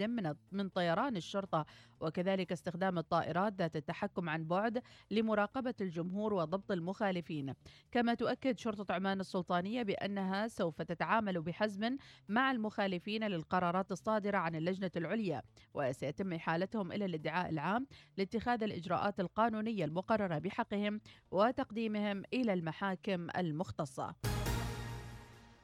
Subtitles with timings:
[0.00, 1.66] واحد من من طيران الشرطة
[2.00, 7.54] وكذلك استخدام الطائرات ذات التحكم عن بعد لمراقبة الجمهور وضبط المخالفين.
[7.92, 11.96] كما تؤكد شرطة عمان السلطانية بأنها سوف تتعامل بحزم
[12.28, 15.42] مع المخالفين للقرارات الصادرة عن اللجنة العليا
[15.74, 17.86] وسيتم إحالتهم إلى الادعاء العام
[18.16, 24.14] لاتخاذ الإجراءات القانونية المقررة بحقهم وتقديمهم إلى المحاكم المختصة.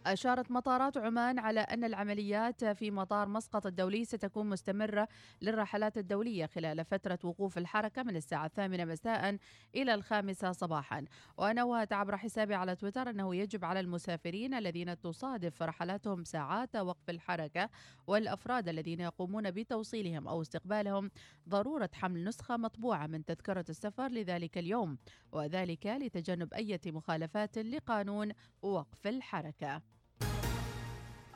[0.06, 5.08] أشارت مطارات عمان على أن العمليات في مطار مسقط الدولي ستكون مستمرة
[5.42, 9.38] للرحلات الدولية خلال فترة وقوف الحركة من الساعة الثامنة مساء
[9.74, 11.04] إلى الخامسة صباحا.
[11.38, 17.70] ونوهت عبر حسابي على تويتر أنه يجب على المسافرين الذين تصادف رحلاتهم ساعات وقف الحركة
[18.06, 21.10] والأفراد الذين يقومون بتوصيلهم أو استقبالهم
[21.48, 24.98] ضرورة حمل نسخة مطبوعة من تذكرة السفر لذلك اليوم
[25.32, 28.32] وذلك لتجنب أي مخالفات لقانون
[28.62, 29.95] وقف الحركة.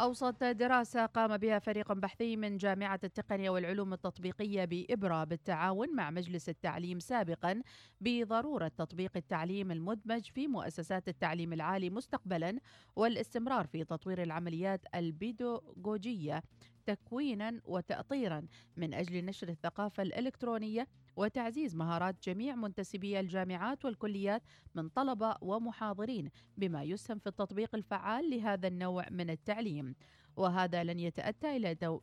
[0.01, 6.49] أوصت دراسة قام بها فريق بحثي من جامعة التقنية والعلوم التطبيقية بإبرة بالتعاون مع مجلس
[6.49, 7.63] التعليم سابقا
[8.01, 12.59] بضرورة تطبيق التعليم المدمج في مؤسسات التعليم العالي مستقبلا
[12.97, 16.43] والاستمرار في تطوير العمليات البيدوغوجية
[16.87, 18.47] تكوينا وتأطيرا
[18.77, 24.43] من أجل نشر الثقافة الإلكترونية وتعزيز مهارات جميع منتسبي الجامعات والكليات
[24.75, 29.95] من طلبة ومحاضرين بما يسهم في التطبيق الفعال لهذا النوع من التعليم.
[30.37, 31.57] وهذا لن يتأتى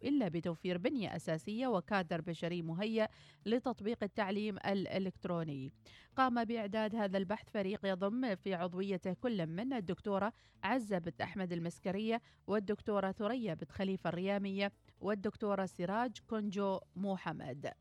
[0.03, 3.07] إلا بتوفير بنية أساسية وكادر بشري مهيأ
[3.45, 5.71] لتطبيق التعليم الإلكتروني.
[6.15, 10.33] قام بإعداد هذا البحث فريق يضم في عضويته كل من الدكتورة
[10.63, 14.71] عزة بنت أحمد المسكرية والدكتورة ثريا بنت خليفة الريامية
[15.01, 17.71] والدكتورة سراج كونجو محمد.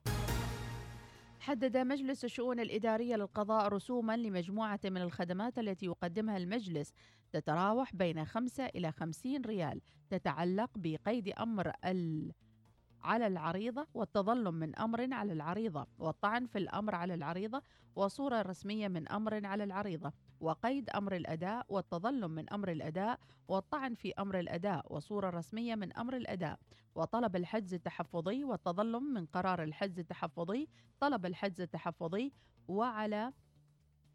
[1.47, 6.93] حدد مجلس الشؤون الإدارية للقضاء رسوما لمجموعة من الخدمات التي يقدمها المجلس
[7.33, 9.81] تتراوح بين 5 إلى 50 ريال
[10.11, 12.33] تتعلق بقيد أمر ال
[13.03, 17.63] على العريضة والتظلم من أمر على العريضة والطعن في الأمر على العريضة
[17.97, 20.13] وصورة رسمية من أمر على العريضة.
[20.41, 23.19] وقيد أمر الأداء والتظلم من أمر الأداء
[23.49, 26.59] والطعن في أمر الأداء وصورة رسمية من أمر الأداء
[26.95, 30.69] وطلب الحجز التحفظي والتظلم من قرار الحجز التحفظي
[31.01, 32.33] طلب الحجز التحفظي
[32.69, 33.33] وعلى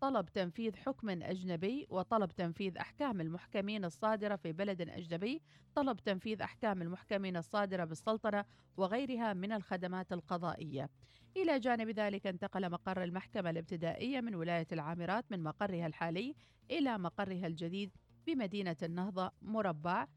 [0.01, 5.41] طلب تنفيذ حكم أجنبي وطلب تنفيذ أحكام المحكمين الصادرة في بلد أجنبي
[5.75, 8.45] طلب تنفيذ أحكام المحكمين الصادرة بالسلطنة
[8.77, 10.89] وغيرها من الخدمات القضائية.
[11.37, 16.35] إلى جانب ذلك انتقل مقر المحكمة الابتدائية من ولاية العامرات من مقرها الحالي
[16.71, 17.91] إلى مقرها الجديد
[18.27, 20.07] بمدينة النهضة مربع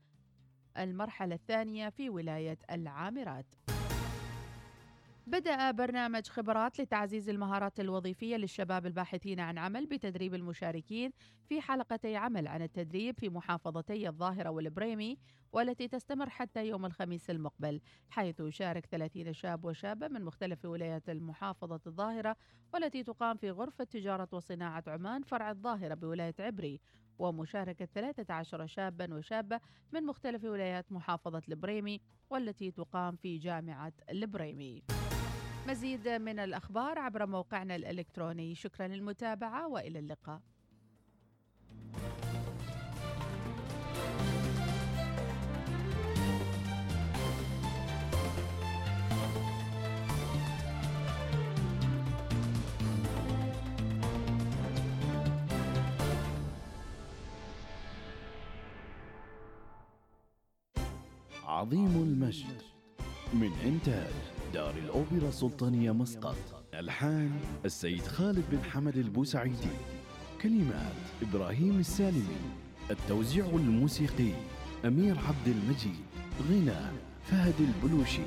[0.78, 3.46] المرحلة الثانية في ولاية العامرات.
[5.26, 11.10] بدأ برنامج خبرات لتعزيز المهارات الوظيفية للشباب الباحثين عن عمل بتدريب المشاركين
[11.48, 15.18] في حلقتي عمل عن التدريب في محافظتي الظاهرة والبريمي
[15.52, 17.80] والتي تستمر حتى يوم الخميس المقبل
[18.10, 22.36] حيث يشارك 30 شاب وشابة من مختلف ولايات المحافظة الظاهرة
[22.74, 26.80] والتي تقام في غرفة تجارة وصناعة عمان فرع الظاهرة بولاية عبري
[27.18, 29.60] ومشاركة 13 شابا وشابة
[29.92, 34.82] من مختلف ولايات محافظة البريمي والتي تقام في جامعة البريمي.
[35.68, 38.54] مزيد من الأخبار عبر موقعنا الإلكتروني.
[38.54, 40.40] شكرا للمتابعة وإلى اللقاء.
[61.44, 62.62] عظيم المجد
[63.34, 66.36] من إنتاج دار الأوبرا السلطانية مسقط.
[66.74, 67.30] ألحان
[67.64, 69.76] السيد خالد بن حمد البوسعيدي.
[70.42, 70.92] كلمات
[71.22, 72.40] إبراهيم السالمي.
[72.90, 74.30] التوزيع الموسيقي
[74.84, 76.04] أمير عبد المجيد.
[76.50, 76.92] غناء
[77.24, 78.22] فهد البلوشي.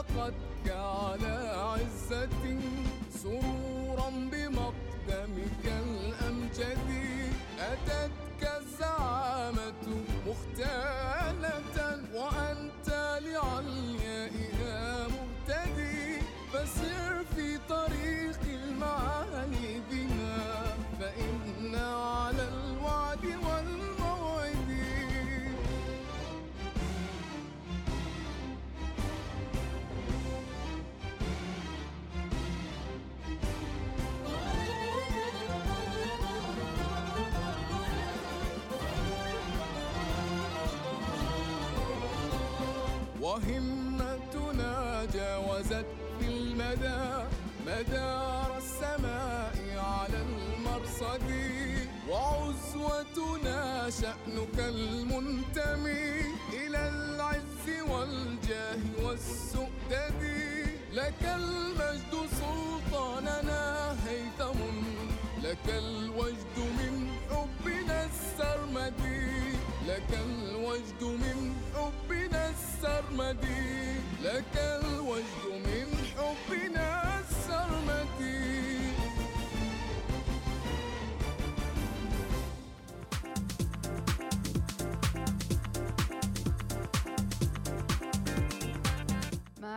[0.00, 2.28] التقتك على عزة
[3.22, 6.88] سرورا بمقدمك الأمجد.
[7.58, 8.29] أتتك
[46.70, 47.26] المدى
[47.66, 51.22] مدار السماء على المرصد
[52.08, 56.20] وعزوتنا شأنك المنتمي
[56.52, 60.20] إلى العز والجاه والسؤدد.
[60.92, 64.60] لك المجد سلطاننا هيثم
[65.42, 69.52] لك الوجد من حبنا السرمدي
[69.86, 75.69] لك الوجد من حبنا السرمدي لك الوجد من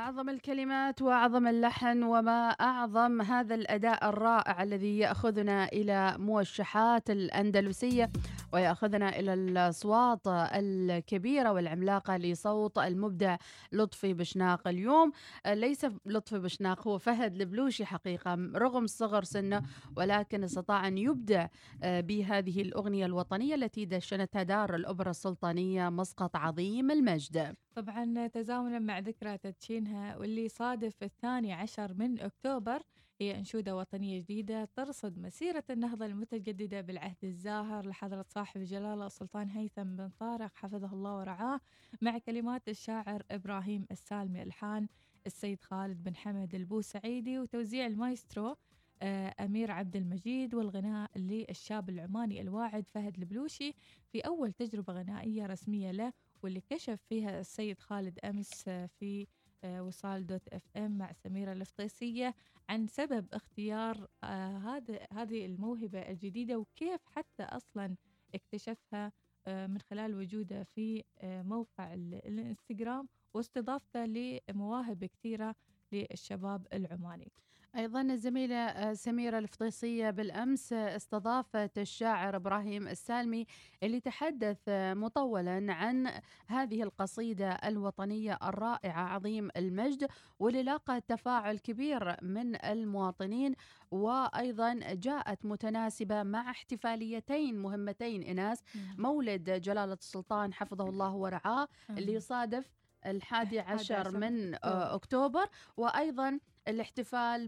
[0.03, 8.11] أعظم الكلمات وأعظم اللحن وما أعظم هذا الأداء الرائع الذي يأخذنا إلى موشحات الأندلسية
[8.53, 13.38] ويأخذنا إلى الأصوات الكبيرة والعملاقة لصوت المبدع
[13.71, 15.11] لطفي بشناق اليوم.
[15.47, 19.61] ليس لطفي بشناق هو فهد البلوشي حقيقة رغم صغر سنه
[19.97, 21.47] ولكن استطاع أن يبدع
[21.83, 27.55] بهذه الأغنية الوطنية التي دشنتها دار الأوبرا السلطانية مسقط عظيم المجد.
[27.75, 32.81] طبعا تزامنا مع ذكرى تدشينها واللي صادف الثاني عشر من أكتوبر
[33.21, 39.83] هي أنشودة وطنية جديدة ترصد مسيرة النهضة المتجددة بالعهد الزاهر لحضرة صاحب الجلالة السلطان هيثم
[39.83, 41.59] بن طارق حفظه الله ورعاه
[42.01, 44.88] مع كلمات الشاعر إبراهيم السالمي ألحان
[45.25, 48.55] السيد خالد بن حمد البوسعيدي وتوزيع المايسترو
[49.01, 53.73] آه، أمير عبد المجيد والغناء للشاب العماني الواعد فهد البلوشي
[54.11, 56.13] في أول تجربة غنائية رسمية له
[56.44, 59.27] واللي كشف فيها السيد خالد أمس آه، في
[59.65, 62.36] وصال dot FM مع سميرة الفطيسية
[62.69, 64.81] عن سبب اختيار آه،
[65.13, 67.95] هذه الموهبة الجديدة وكيف حتى أصلا
[68.36, 69.12] اكتشفها
[69.48, 75.56] آه، من خلال وجوده في آه، موقع ال- الانستغرام واستضافته لمواهب كثيرة
[75.92, 77.31] للشباب العماني.
[77.75, 83.46] أيضا الزميلة آه، سميرة الفطيسية بالأمس آه، استضافت الشاعر إبراهيم السالمي
[83.84, 86.12] اللي تحدث آه، مطولا عن
[86.48, 90.08] هذه القصيدة الوطنية الرائعة عظيم المجد
[90.39, 93.56] واللي لاقت تفاعل كبير من المواطنين
[93.92, 98.63] وأيضا جاءت متناسبة مع احتفاليتين مهمتين إناس
[98.98, 102.70] مولد جلالة السلطان حفظه الله ورعاه اللي يصادف
[103.06, 107.48] الحادي عشر من آه، أكتوبر وأيضا الاحتفال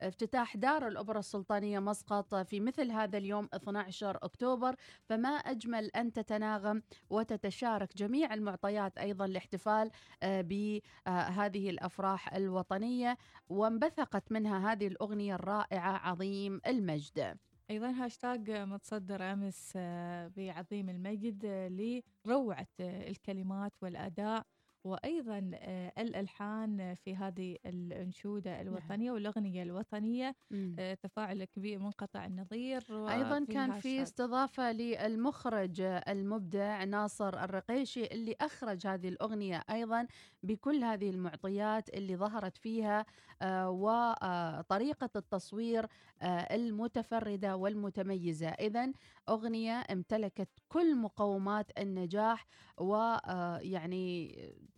[0.00, 4.74] بافتتاح دار الأوبرا السلطانية مسقط في مثل هذا اليوم 12 أكتوبر.
[5.04, 9.90] فما أجمل أن تتناغم وتتشارك جميع المعطيات أيضا الاحتفال
[10.22, 13.16] آه، بهذه الأفراح الوطنية.
[13.48, 17.36] وانبثقت منها هذه الأغنية الرائعة عظيم المجد.
[17.70, 21.68] أيضا هاشتاج متصدر أمس آه، بعظيم المجد آه،
[22.26, 24.46] لروعة آه، الكلمات والأداء
[24.84, 30.76] وأيضا آه، الألحان في هذه الأنشودة الوطنية والأغنية الوطنية مم.
[30.78, 34.02] آه، تفاعل كبير منقطع النظير أيضا وفي كان في.
[34.02, 40.06] استضافة للمخرج المبدع ناصر الرقيشي اللي أخرج هذه الأغنية أيضا
[40.42, 43.06] بكل هذه المعطيات اللي ظهرت فيها
[43.42, 45.86] آه، وطريقة التصوير
[46.50, 48.92] المتفردة والمتميزة اذا
[49.28, 52.46] أغنية امتلكت كل مقومات النجاح
[52.78, 54.34] ويعني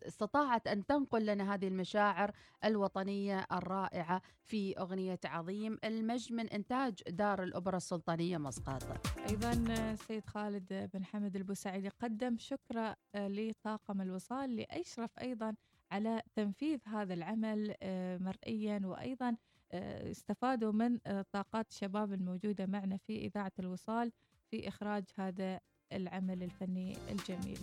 [0.07, 2.31] استطاعت أن تنقل لنا هذه المشاعر
[2.65, 8.83] الوطنية الرائعة في أغنية عظيم المجد من إنتاج دار الأوبرا السلطانية مسقط.
[9.31, 15.55] أيضا السيد خالد بن حمد البوسعيدي قدم شكره آه، لطاقم الوصال اللي أشرف أيضا
[15.91, 19.37] على تنفيذ هذا العمل آه، مرئيا وأيضا
[19.73, 20.99] آه، استفادوا من
[21.33, 24.13] طاقات الشباب الموجودة معنا في إذاعة الوصال
[24.51, 25.61] في إخراج هذا
[25.93, 27.59] العمل الفني الجميل.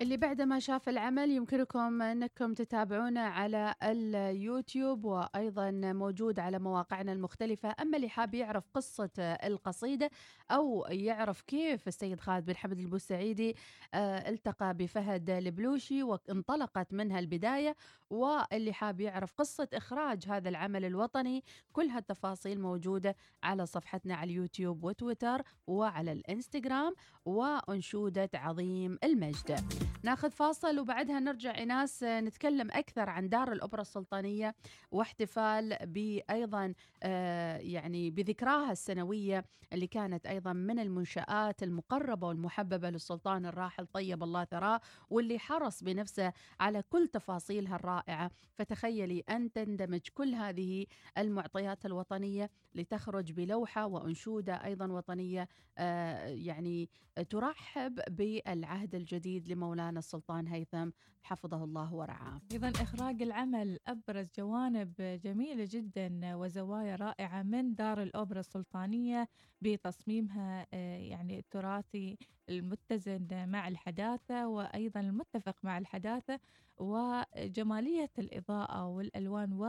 [0.00, 7.74] اللي بعد ما شاف العمل يمكنكم أنكم تتابعونا على اليوتيوب وأيضا موجود على مواقعنا المختلفة.
[7.80, 10.10] أما اللي حاب يعرف قصة القصيدة
[10.50, 13.56] أو يعرف كيف السيد خالد بن حمد البوسعيدي
[13.94, 17.76] آه، التقى بفهد البلوشي وانطلقت منها البداية
[18.10, 24.84] واللي حاب يعرف قصة إخراج هذا العمل الوطني كل هالتفاصيل موجودة على صفحتنا على اليوتيوب
[24.84, 29.87] وتويتر وعلى الإنستغرام وأنشودة عظيم المجد.
[30.02, 34.54] ناخذ فاصل وبعدها نرجع إناس آه، نتكلم أكثر عن دار الأوبرا السلطانية
[34.90, 43.86] واحتفال بأيضا آه، يعني بذكراها السنوية اللي كانت أيضا من المنشآت المقربة والمحببة للسلطان الراحل
[43.86, 44.80] طيب الله ثراه
[45.10, 48.30] واللي حرص بنفسه على كل تفاصيلها الرائعة.
[48.54, 50.86] فتخيلي أن تندمج كل هذه
[51.18, 56.88] المعطيات الوطنية لتخرج بلوحة وأنشودة أيضا وطنية آه، يعني
[57.30, 60.90] ترحب بالعهد الجديد لمولانا السلطان هيثم
[61.22, 62.40] حفظه الله ورعاه.
[62.52, 69.28] أيضا إخراج العمل أبرز جوانب جميلة جدا وزوايا رائعة من دار الأوبرا السلطانية
[69.60, 72.18] بتصميمها آه، يعني التراثي
[72.48, 76.40] المتزن مع الحداثة وأيضا المتفق مع الحداثة
[76.78, 79.64] وجمالية الإضاءة والألوان و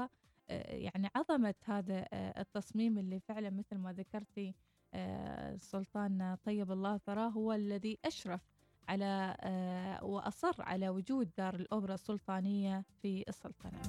[0.50, 4.56] آه، يعني عظمة هذا آه، التصميم اللي فعلا مثل ما ذكرتي
[4.94, 8.42] السلطان طيب الله ثراه هو الذي أشرف
[8.90, 13.82] على آه، وأصر على وجود دار الأوبرا السلطانية في السلطنة.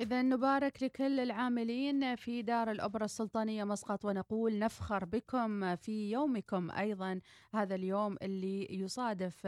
[0.00, 7.20] إذا نبارك لكل العاملين في دار الأوبرا السلطانية مسقط ونقول نفخر بكم في يومكم أيضا.
[7.54, 9.46] هذا اليوم اللي يصادف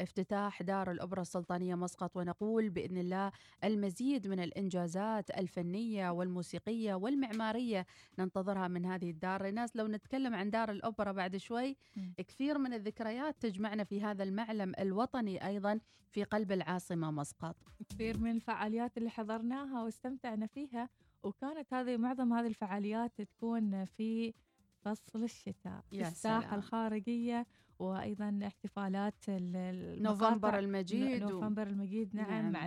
[0.00, 3.32] افتتاح دار الأوبرا السلطانية مسقط ونقول بإذن الله
[3.64, 7.86] المزيد من الإنجازات الفنية والموسيقية والمعمارية
[8.18, 9.48] ننتظرها من هذه الدار.
[9.48, 11.76] الناس لو نتكلم عن دار الأوبرا بعد شوي.
[12.18, 17.56] كثير من الذكريات تجمعنا في هذا المعلم الوطني أيضا في قلب العاصمة مسقط.
[17.88, 20.88] كثير من الفعاليات اللي حضرناها واستمتعنا فيها
[21.22, 24.34] وكانت هذه معظم هذه الفعاليات تكون في
[24.80, 26.54] فصل الشتاء في يا الساحة سلام.
[26.54, 27.46] الخارجية
[27.78, 32.52] وأيضا احتفالات ال- ال- نوفمبر المجيد و- نوفمبر المجيد نعم, نعم.
[32.52, 32.60] مع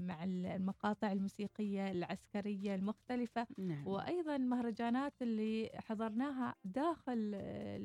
[0.00, 3.86] مع ال- المقاطع الموسيقية العسكرية المختلفة نعم.
[3.86, 7.30] وأيضا المهرجانات اللي حضرناها داخل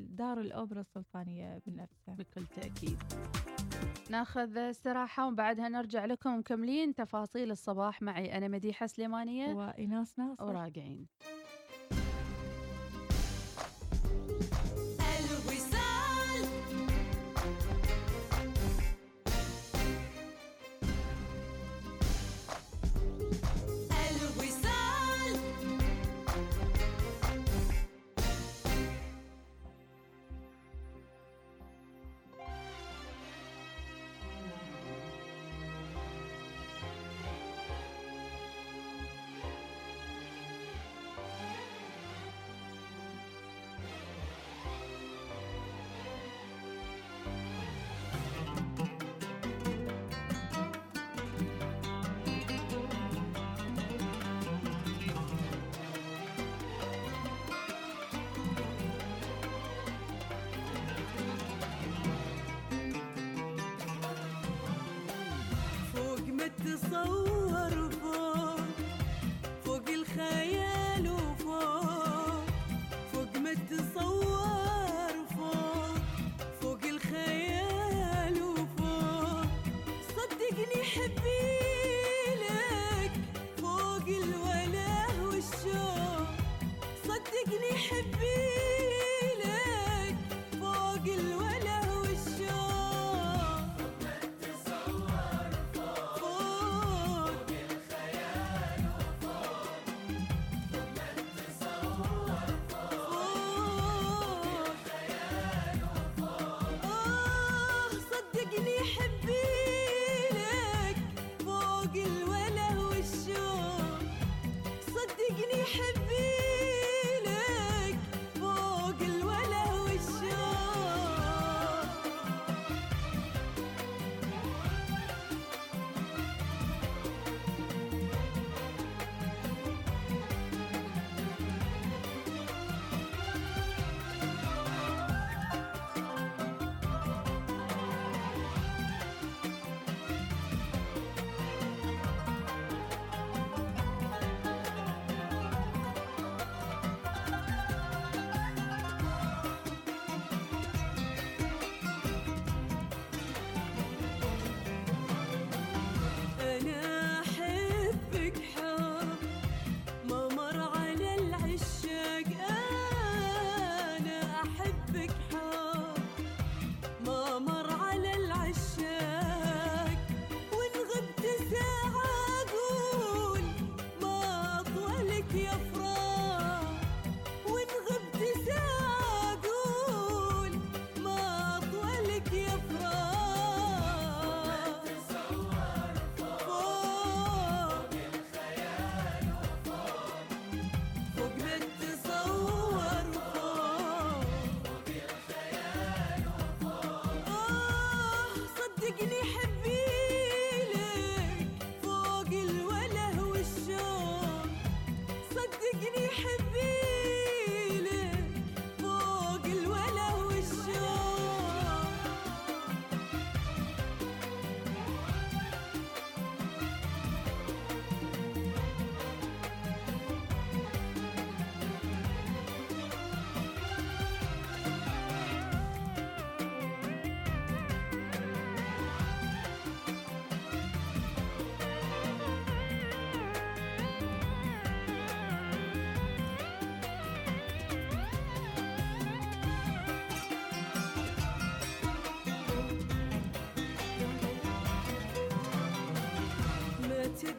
[0.10, 2.98] دار الأوبرا السلطانية بنفسها بكل تأكيد
[4.12, 10.44] ناخذ استراحة وبعدها نرجع لكم مكملين تفاصيل الصباح معي أنا مديحة سليمانية وإناس ناصر.
[10.44, 11.08] وراجعين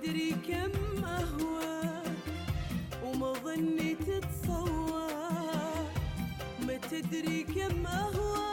[0.03, 2.17] تدري كم أهواك
[3.05, 5.13] وما ظنيت تتصور
[6.67, 8.52] ما تدري كم أهواك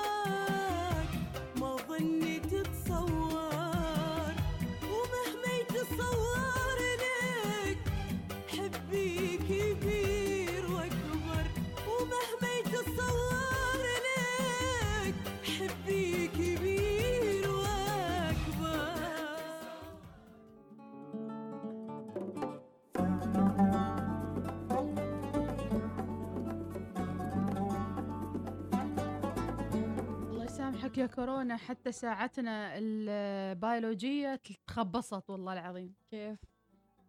[31.16, 35.94] كورونا حتى ساعتنا البيولوجية تخبصت والله العظيم.
[36.12, 36.40] كيف؟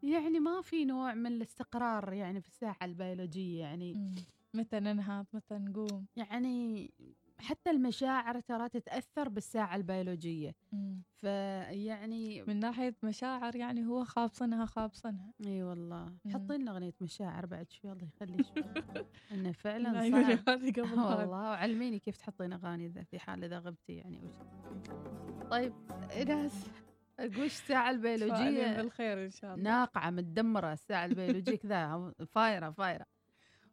[0.03, 4.15] يعني ما في نوع من الاستقرار يعني في الساعة البيولوجية يعني.
[4.55, 6.91] متى ننهض؟ متى نقوم؟ يعني
[7.40, 10.55] حتى المشاعر ترى تتأثر بالساعة البيولوجية.
[10.72, 11.03] مم.
[11.20, 15.33] فيعني من ناحية مشاعر يعني هو خابصنها خابصنها.
[15.46, 16.05] إي والله.
[16.24, 16.35] مم.
[16.35, 18.64] حطي لنا أغنية مشاعر بعد شوي الله يخلي شوي.
[19.33, 20.48] إنه فعلا صعب.
[21.20, 24.20] والله وعلميني كيف تحطين أغاني إذا في حال إذا غبتي يعني.
[24.24, 24.35] وش
[25.50, 25.72] طيب
[26.11, 26.66] ايناس
[27.20, 29.64] وش الساعة البيولوجية؟ بالخير إن شاء الله.
[29.64, 33.07] ناقعة متدمرة الساعة البيولوجية كذا فايرة فايرة.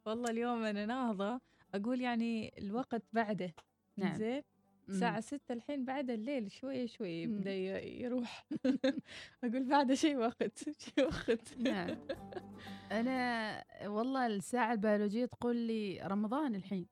[0.06, 1.40] والله اليوم أنا ناهضة
[1.74, 3.54] أقول يعني الوقت بعده.
[3.96, 4.14] نعم.
[4.14, 4.42] زين.
[4.88, 8.46] الساعة ستة الحين بعد الليل شوي شوي ي- يروح.
[9.44, 11.58] أقول بعده شي وقت شي وقت.
[11.58, 11.96] نعم.
[12.92, 16.86] أنا والله الساعة البيولوجية تقول لي رمضان الحين.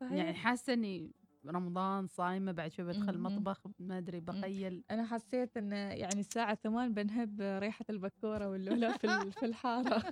[0.00, 0.12] صحيح.
[0.12, 1.10] يعني حاسة إني
[1.46, 3.22] رمضان صايمة بعد شوي بدخل مم.
[3.22, 4.84] مطبخ ما أدري بخيل.
[4.90, 10.02] أنا حسيت إن يعني الساعة ثمان بنهب ريحة البكورة واللولا في في الحارة.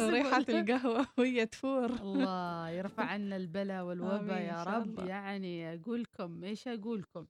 [0.00, 1.86] وريحة القهوة وهي تفور.
[1.92, 4.98] الله يرفع عنا البلاء والوباء آمين يا رب.
[4.98, 7.26] يعني أقول لكم إيش أقول لكم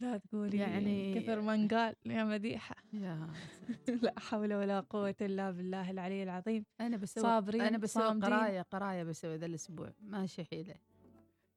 [0.00, 2.74] لا تقولي يعني- كثر من قال يا مديحة.
[2.92, 3.28] يا
[4.02, 6.64] لا حول ولا قوة إلا بالله العلي العظيم.
[6.80, 8.30] أنا بسوي صابرين أنا بسوي صامدين.
[8.34, 9.92] قراية قراية بسوي ذا الأسبوع.
[10.00, 10.74] ماشي حيلة.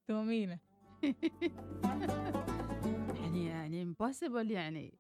[0.10, 0.60] دومينة
[3.22, 4.94] يعني يعني impossible يعني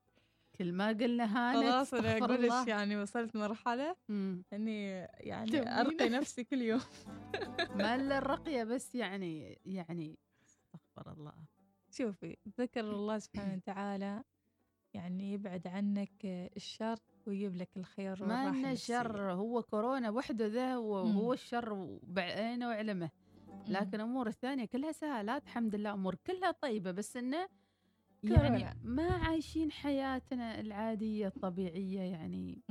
[0.58, 2.62] كل ما قلنا هانت خلاص أقول الله.
[2.62, 4.44] لك يعني وصلت مرحلة مم.
[4.54, 4.90] إني
[5.20, 5.82] يعني دومينة.
[5.82, 6.82] أرقي نفسي كل يوم
[7.76, 11.34] ما إلا الرقية بس يعني يعني استغفر الله
[11.92, 14.24] شوفي ذكر الله سبحانه وتعالى
[14.94, 19.00] يعني يبعد عنك الشر ويجيب لك الخير ما النفسية.
[19.02, 21.12] شر هو كورونا وحده ذا هو, مم.
[21.12, 23.10] هو الشر بعينه وعلمه
[23.68, 27.48] لكن الأمور الثانية كلها سهالات الحمد لله أمور كلها طيبة بس إنه
[28.24, 28.80] يعني.
[28.84, 32.62] ما عايشين حياتنا العادية الطبيعية يعني.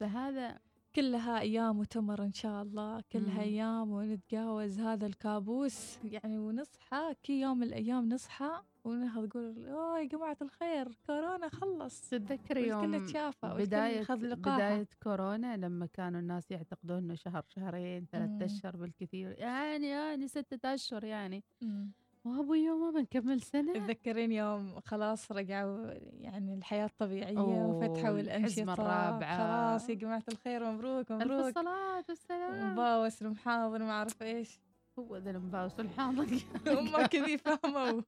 [0.00, 0.58] فهذا
[0.96, 3.40] كلها أيام وتمر إن شاء الله كلها مم.
[3.40, 8.50] أيام ونتجاوز هذا الكابوس يعني ونصحى كل يوم من الأيام نصحى
[8.84, 15.56] ونهض نقول أوه يا جماعة الخير كورونا خلص تتذكر يوم تشافى والكل بداية بداية كورونا
[15.56, 18.44] لما كانوا الناس يعتقدون إنه شهر شهرين ثلاثة.
[18.44, 21.92] أشهر بالكثير يعني يعني ستة أشهر يعني مم.
[22.24, 23.72] وابو يوم ما بنكمل سنة.
[23.72, 28.62] تذكرين يوم خلاص رجعوا يعني الحياة الطبيعية وفتحوا الأنشطة.
[28.72, 29.38] الرابعة.
[29.70, 31.46] خلاص يا جماعة الخير مبروك ألف مبروك.
[31.46, 32.72] الصلاة والسلام.
[32.72, 34.60] مباوس المحاضر ما أعرف إيش.
[34.98, 36.26] هو ذا المباوس الحاضر
[36.78, 38.02] هم كذي فهموا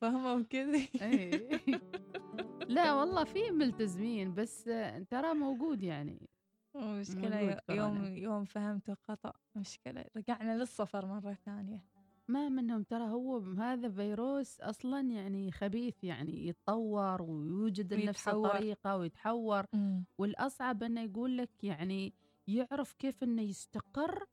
[0.00, 0.88] فهموا كذي.
[1.02, 1.60] إيه.
[2.68, 4.64] لا والله في ملتزمين بس
[5.10, 6.28] ترى موجود يعني.
[6.76, 8.04] مشكلة يوم.
[8.04, 10.04] يوم فهمت خطأ مشكلة.
[10.16, 11.97] رجعنا للصفر مرة ثانية.
[12.28, 12.82] ما منهم.
[12.82, 18.58] ترى هو هذا فيروس أصلا يعني خبيث يعني يتطور ويوجد لنفسه ويتحور.
[18.58, 19.64] طريقة ويتحور.
[20.18, 22.12] والأصعب إنه يقول لك يعني
[22.48, 24.24] يعرف كيف إنه يستقر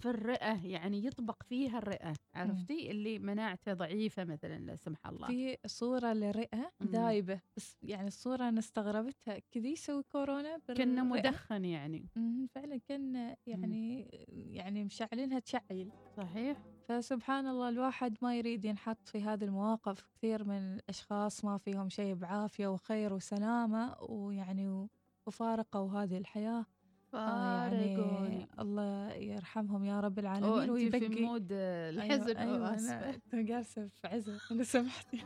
[0.00, 2.14] في الرئة يعني يطبق فيها الرئة.
[2.34, 5.26] عرفتي؟ اللي مناعته ضعيفة مثلا لا سمح الله.
[5.26, 6.90] في صورة للرئة مم.
[6.90, 9.38] دايبة بس يعني الصورة أنا استغربتها.
[9.50, 11.02] كذي يسوي كورونا كنا.
[11.02, 12.06] مدخن يعني.
[12.16, 16.56] مم، فعلا كان يعني يعني مشعلينها تشعل صحيح.
[16.88, 22.14] فسبحان الله الواحد ما يريد ينحط في هذه المواقف كثير من الأشخاص ما فيهم شيء
[22.14, 24.88] بعافية وخير وسلامة ويعني
[25.26, 26.66] وفارقوا هذه الحياة.
[27.14, 33.18] آه يعني الله يرحمهم يا رب العالمين ويبقي في مود آه، الحزن أيوة, أيوة.
[33.32, 35.24] أنا جالسة في عزة لو سمحتي.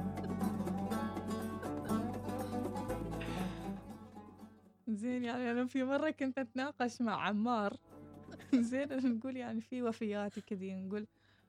[4.94, 7.76] زين يعني أنا في مرة كنت أتناقش مع عمار.
[8.54, 11.06] زين نقول يعني في وفيات كذي نقول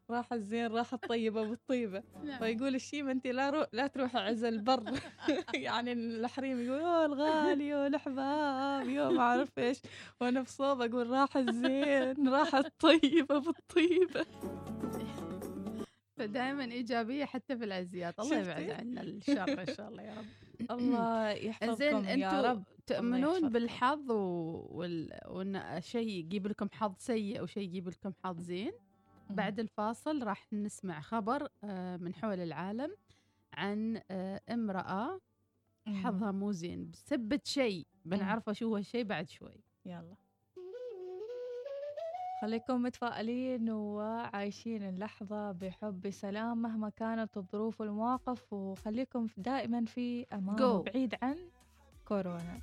[0.09, 2.39] راح الزين راح الطيبة بالطيبة نعم.
[2.39, 3.65] فيقول الشيمة أنت لا رو...
[3.71, 4.83] لا تروح عز البر.
[5.53, 9.77] يعني الحريم يقول أوه الغالي والحباب يو ما أعرف إيش.
[10.21, 14.25] وأنا في صوب أقول راح الزين راح الطيبة بالطيبة
[16.17, 20.25] فدائما إيجابية حتى في العزيات الله يبعد؟ عنا الشر إن شاء الله يا رب.
[20.71, 23.49] الله يحفظكم يا رب تؤمنون.
[23.49, 24.15] بالحظ و...
[24.71, 25.19] وال...
[25.27, 28.71] وان شيء يجيب لكم حظ سيء أو شيء يجيب لكم حظ زين.
[29.29, 32.95] بعد الفاصل راح نسمع خبر آه، من حول العالم
[33.53, 35.19] عن آه، امرأة.
[35.87, 40.15] حظها مو زين سبت شيء بنعرفه شو هو الشيء بعد شوي يلا
[42.45, 50.61] خليكم متفائلين وعايشين اللحظة بحب بسلام مهما كانت الظروف والمواقف وخليكم دائما في أمان Go.
[50.61, 51.35] وبعيد عن
[52.07, 52.59] كورونا.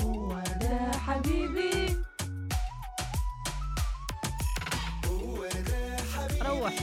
[0.00, 1.96] هو ده حبيبي.
[6.42, 6.74] روح.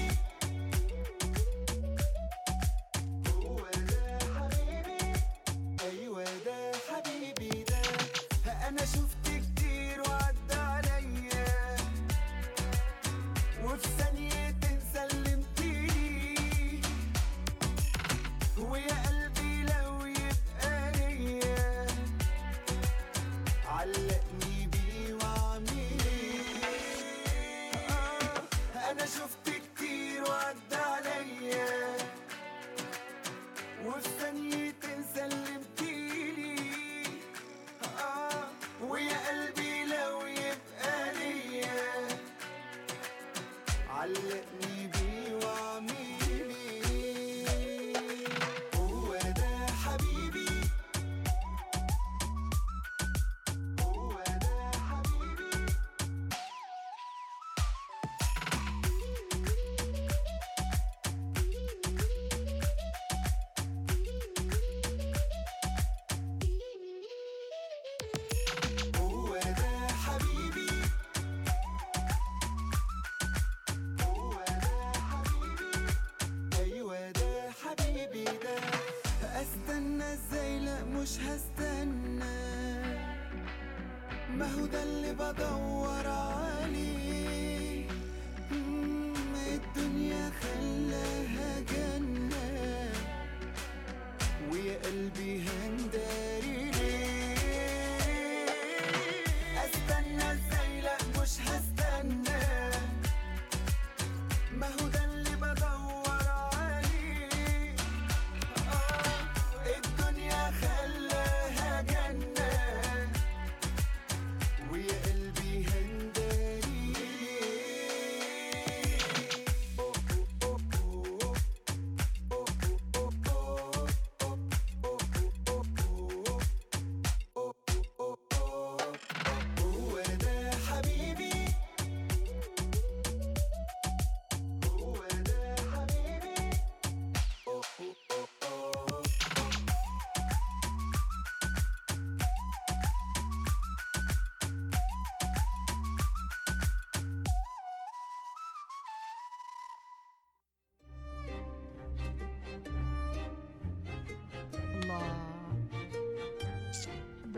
[85.17, 85.78] هو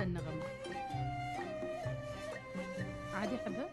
[0.03, 0.43] النغمة
[3.13, 3.69] عادي حبه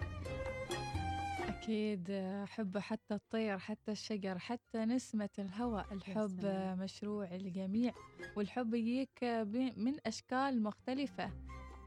[1.48, 2.10] أكيد
[2.44, 5.86] أحب حتى الطير حتى الشجر حتى نسمة الهواء.
[5.92, 6.44] الحب.
[6.80, 7.92] مشروع الجميع
[8.36, 9.24] والحب يجيك
[9.76, 11.30] من أشكال مختلفة.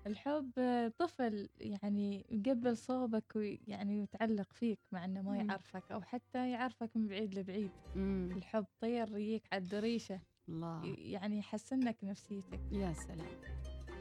[0.08, 0.52] الحب
[0.98, 5.38] طفل يعني يقبل صوبك ويعني يتعلق فيك مع إنه ما.
[5.38, 7.72] يعرفك أو حتى يعرفك من بعيد لبعيد.
[7.96, 8.30] مم.
[8.36, 10.20] الحب طير يجيك على الدريشة.
[10.50, 10.96] الله.
[10.98, 12.60] يعني يحسن لك نفسيتك.
[12.72, 13.42] يا سلام.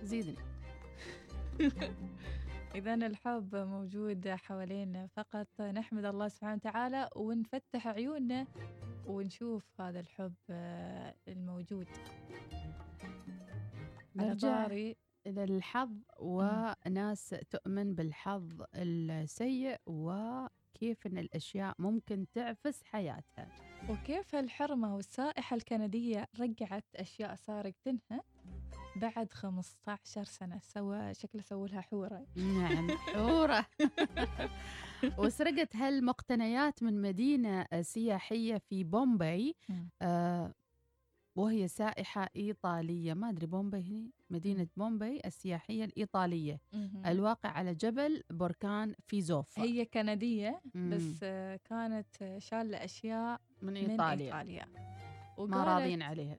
[0.02, 0.36] زيدني
[2.74, 5.60] إذا الحب موجود حوالينا فقط.
[5.60, 8.46] نحمد الله سبحانه وتعالى ونفتح عيوننا
[9.06, 11.86] ونشوف هذا الحب آه، الموجود.
[14.16, 14.66] نرجع
[15.26, 23.48] إلى الحظ وناس تؤمن بالحظ السيء وكيف أن الأشياء ممكن تعفس حياتها.
[23.88, 28.22] وكيف الحرمة والسائحة الكندية رجعت أشياء سارقتنها
[29.00, 32.26] بعد 15 سنة سوى شكله سووا لها حورة.
[32.36, 33.66] نعم حورة.
[35.18, 39.54] وسرقت هالمقتنيات من مدينة سياحية في بومباي.
[39.68, 39.88] مم.
[40.02, 40.54] آه
[41.36, 43.14] وهي سائحة إيطالية.
[43.14, 46.60] ما أدري بومباي هنا مدينة بومباي السياحية الإيطالية.
[47.06, 49.62] الواقع على جبل بركان فيزوفا.
[49.62, 50.60] هي كندية.
[50.74, 54.26] بس آه، كانت شالة أشياء من من إيطاليا.
[54.26, 54.64] إيطاليا.
[54.66, 56.38] ما وقالت- راضين عليها.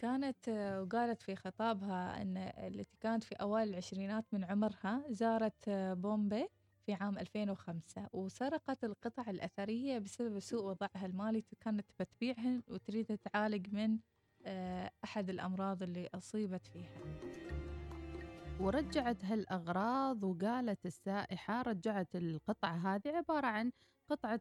[0.00, 0.48] كانت
[0.82, 6.48] وقالت في خطابها أن التي كانت في أوائل العشرينات من عمرها زارت بومبي
[6.86, 13.98] في عام 2005 وسرقت القطع الأثرية بسبب سوء وضعها المالي كانت بتبيعهن وتريد تتعالج من
[15.04, 17.00] أحد الأمراض اللي أصيبت فيها.
[18.60, 23.72] ورجعت هالأغراض وقالت السائحة رجعت القطعة هذه عبارة عن
[24.10, 24.40] قطعة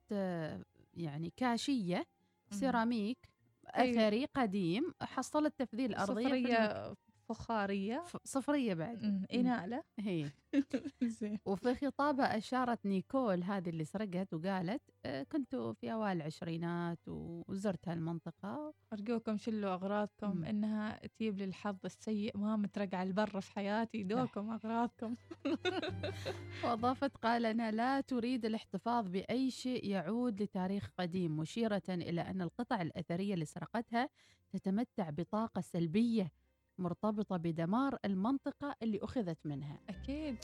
[0.94, 2.06] يعني كاشية
[2.52, 3.39] سيراميك
[3.78, 3.92] أيوة.
[4.08, 6.96] أثري قديم حصلت تفذيل المك- صفرية
[7.30, 8.04] فخارية.
[8.24, 9.84] صفرية بعد إنالة.
[10.00, 10.30] هي.
[11.46, 18.74] وفي خطابها أشارت نيكول هذه اللي سرقت وقالت آه، كنت في أوائل العشرينات وزرت هالمنطقة.
[18.94, 20.44] أرجوكم شلوا أغراضكم مم.
[20.44, 25.16] إنها تجيب لي الحظ السيء ما مترقع البر في حياتي دوكم أغراضكم.
[26.64, 32.82] وأضافت قال أنها لا تريد الاحتفاظ بأي شيء يعود لتاريخ قديم مشيرة إلى أن القطع
[32.82, 34.10] الأثرية اللي سرقتها
[34.52, 36.32] تتمتع بطاقة سلبية.
[36.80, 40.38] مرتبطة بدمار المنطقة اللي أخذت منها أكيد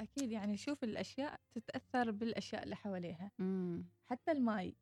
[0.00, 3.84] أكيد يعني شوف الأشياء تتأثر بالأشياء اللي حواليها مم.
[4.04, 4.76] حتى الماي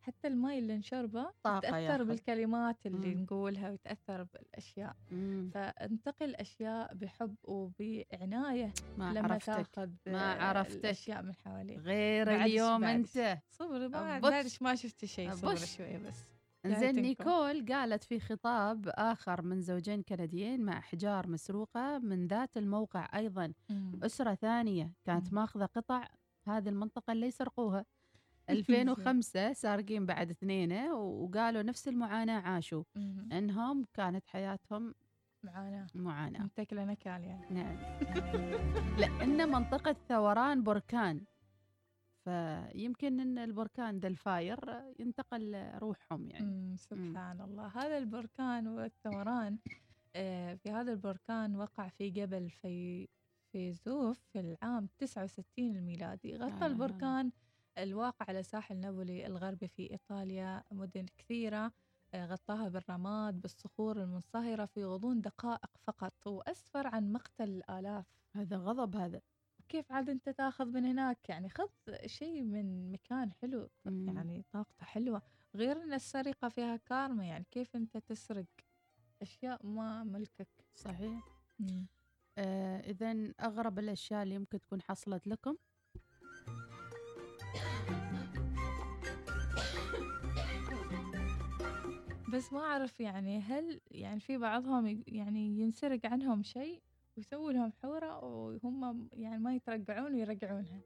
[0.00, 2.04] حتى الماي اللي نشربه تأثر ياخذ.
[2.04, 3.22] بالكلمات اللي مم.
[3.22, 5.50] نقولها وتأثر بالأشياء مم.
[5.54, 10.76] فانتقل أشياء بحب وبعناية ما لما عرفتك تأخذ ما عرفتك.
[10.84, 13.16] الأشياء من حواليك غير اليوم بعدش.
[13.16, 14.18] أنت صبر ما.
[14.18, 15.76] بعدش ما شفت شيء صبر أبش.
[15.76, 16.24] شوية بس
[16.66, 17.00] زين جايتنكم.
[17.02, 23.52] نيكول قالت في خطاب آخر من زوجين كنديين مع أحجار مسروقة من ذات الموقع أيضا.
[23.70, 24.00] مم.
[24.02, 25.32] أسرة ثانية كانت.
[25.32, 26.08] ماخذة قطع
[26.48, 27.84] هذه المنطقة اللي سرقوها
[28.50, 32.82] 2005 سارقين بعد اثنين وقالوا نفس المعاناة عاشوا.
[32.94, 33.28] مم.
[33.32, 34.94] إنهم كانت حياتهم
[35.44, 36.42] معانا معاناة.
[36.42, 37.46] متكلة نكال يعني.
[37.50, 37.76] نعم.
[39.00, 41.24] لأن منطقة ثوران بركان.
[42.24, 46.46] فيمكن إن البركان ذا ال fire ينتقل روحهم يعني.
[46.46, 46.76] مم.
[46.76, 47.66] سبحان الله.
[47.66, 49.58] هذا البركان والثوران
[50.16, 53.08] آه، في هذا البركان وقع في جبل في
[53.52, 56.36] فيزوف في العام 69 الميلادي.
[56.36, 56.66] غطى آه.
[56.66, 57.32] البركان
[57.78, 61.72] الواقع على ساحل نابولي الغربي في إيطاليا مدن كثيرة
[62.14, 68.06] آه، غطاها بالرماد بالصخور المنصهرة في غضون دقائق فقط وأسفر عن مقتل الآلاف.
[68.34, 69.20] هذا غضب هذا.
[69.72, 71.68] كيف عاد أنت تاخذ من هناك؟ يعني خذ
[72.06, 74.08] شيء من مكان حلو مم.
[74.08, 75.22] يعني طاقته حلوة.
[75.54, 78.46] غير أن السرقة فيها كارما يعني كيف أنت تسرق
[79.22, 81.24] أشياء ما ملكك؟ صحيح.
[82.38, 85.56] آه اذا أغرب الأشياء اللي يمكن تكون حصلت لكم.
[92.32, 96.82] بس ما أعرف يعني هل يعني في بعضهم يعني ينسرق عنهم شيء؟
[97.16, 100.80] ويسووا لهم حورة وهم يعني ما يترقعون ويرجعونها.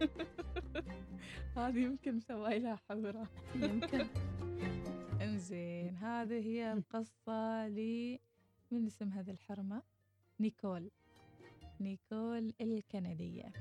[1.56, 3.28] هذه يمكن مسوي لها حورة.
[3.54, 4.06] يمكن.
[5.20, 8.18] انزين هذه هي القصة ل
[8.70, 9.82] من اسم هذه الحرمة؟
[10.40, 10.90] نيكول.
[11.80, 13.52] نيكول الكندية.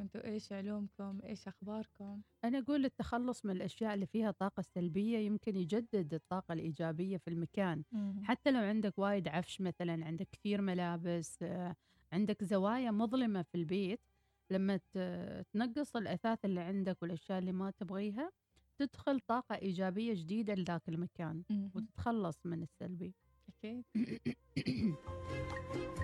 [0.00, 5.56] أنتوا إيش علومكم؟ إيش اخباركم؟ أنا أقول التخلص من الأشياء اللي فيها طاقة سلبية يمكن
[5.56, 7.82] يجدد الطاقة الإيجابية في المكان.
[8.22, 11.76] حتى لو عندك وايد عفش مثلا عندك كثير ملابس آه،
[12.12, 14.00] عندك زوايا مظلمة في البيت
[14.50, 14.80] لما
[15.52, 18.32] تنقص الأثاث اللي عندك والأشياء اللي ما تبغيها
[18.78, 21.70] تدخل طاقة إيجابية جديدة لذاك المكان مهم.
[21.74, 23.14] وتتخلص من السلبي.
[23.48, 23.84] أكيد.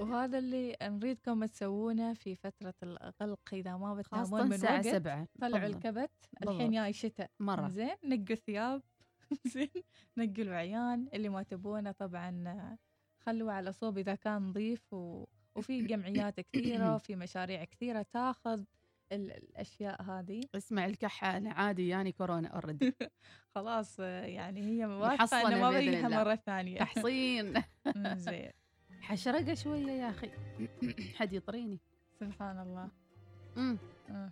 [0.00, 3.40] وهذا اللي نريدكم تسوونه في فترة الغلق.
[3.52, 5.28] إذا ما بتنامون من الساعة وقت سبعة.
[5.40, 5.66] طلعوا.
[5.66, 6.10] الكبت.
[6.42, 7.30] الحين جاي شتاء.
[7.40, 7.68] مرة.
[7.68, 8.82] زين نقوا ثياب
[9.54, 9.70] زين
[10.16, 12.76] نقوا العيان اللي ما تبونه طبعا
[13.26, 14.92] خلوه على صوب إذا كان نظيف.
[14.92, 15.24] و...
[15.56, 18.64] وفي جمعيات كثيرة وفي مشاريع كثيرة تاخذ
[19.12, 20.40] ال- الأشياء هذه.
[20.54, 22.94] اسمع الكحة أنا عادي يعني كورونا اوريدي
[23.54, 26.24] خلاص يعني هي محصنة إنه ما بيجيها الله.
[26.24, 26.78] مرة ثانية.
[26.78, 27.62] تحصين.
[28.16, 28.50] زين.
[29.04, 30.30] حشرقة شوية يا أخي.
[31.16, 31.80] حد يطريني؟
[32.20, 32.88] سبحان الله.
[33.56, 33.78] مم.
[34.08, 34.30] مم.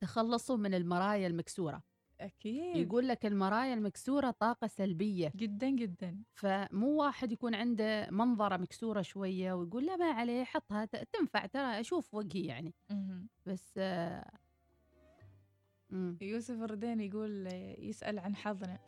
[0.00, 1.82] تخلصوا من المرايا المكسورة.
[2.20, 2.76] أكيد.
[2.76, 5.32] يقول لك المرايا المكسورة طاقة سلبية.
[5.36, 6.22] جدا جدا.
[6.34, 12.14] فمو واحد يكون عنده منظرة مكسورة شوية ويقول لا ما عليه حطها تنفع ترى أشوف
[12.14, 12.74] وجهي يعني.
[12.90, 13.28] مهم.
[13.46, 14.30] بس آه،
[15.90, 16.18] مم.
[16.20, 17.46] يوسف الردين يقول
[17.78, 18.78] يسأل عن حظنا.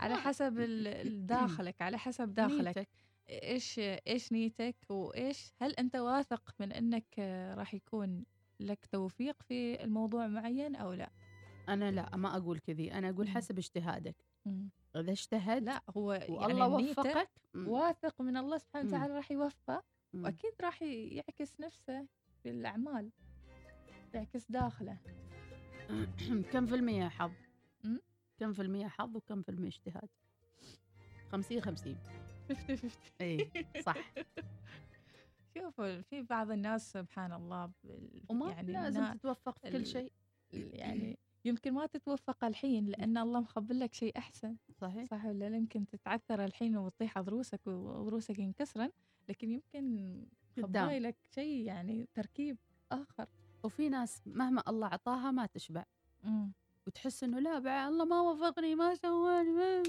[0.00, 2.78] على حسب ال- ال- داخلك على حسب داخلك.
[2.78, 2.88] نيتك.
[3.30, 8.24] إيش إيش نيتك وإيش هل أنت واثق من إنك آه، راح يكون
[8.60, 11.10] لك توفيق في الموضوع معين أو لا
[11.68, 13.34] أنا لا ما أقول كذي أنا أقول مم.
[13.34, 14.16] حسب اجتهادك.
[14.96, 17.30] إذا اجتهد لا هو والله يعني وفقك.
[17.54, 18.88] واثق من الله سبحانه.
[18.88, 19.82] وتعالى راح يوفقه.
[20.14, 22.06] وأكيد راح يعكس نفسه
[22.44, 23.10] بالاعمال
[24.14, 24.98] يعكس داخله
[26.52, 27.32] كم في المية حظ؟
[28.38, 30.08] كم في المية حظ وكم في المية اجتهاد
[31.32, 31.98] خمسين خمسين
[32.54, 33.50] 50 50 اي
[33.82, 33.96] صح.
[35.58, 37.70] شوف في بعض الناس سبحان الله
[38.28, 40.12] وما يعني لازم تتوفق في كل شيء.
[40.52, 44.56] يعني يمكن ما تتوفق الحين لأن الله مخبل لك شيء أحسن.
[44.80, 45.04] صحيح.
[45.04, 48.90] صح ولا لا؟ يمكن تتعثر الحين وتطيح ضروسك وضروسك ينكسرن
[49.28, 50.26] لكن يمكن.
[50.56, 52.56] خباي لك شيء يعني تركيب
[52.92, 53.26] آخر.
[53.62, 55.84] وفي ناس مهما الله عطاها ما تشبع.
[56.24, 56.52] مم.
[56.86, 59.82] وتحس إنه لا بعد الله ما وفقني ما سواني.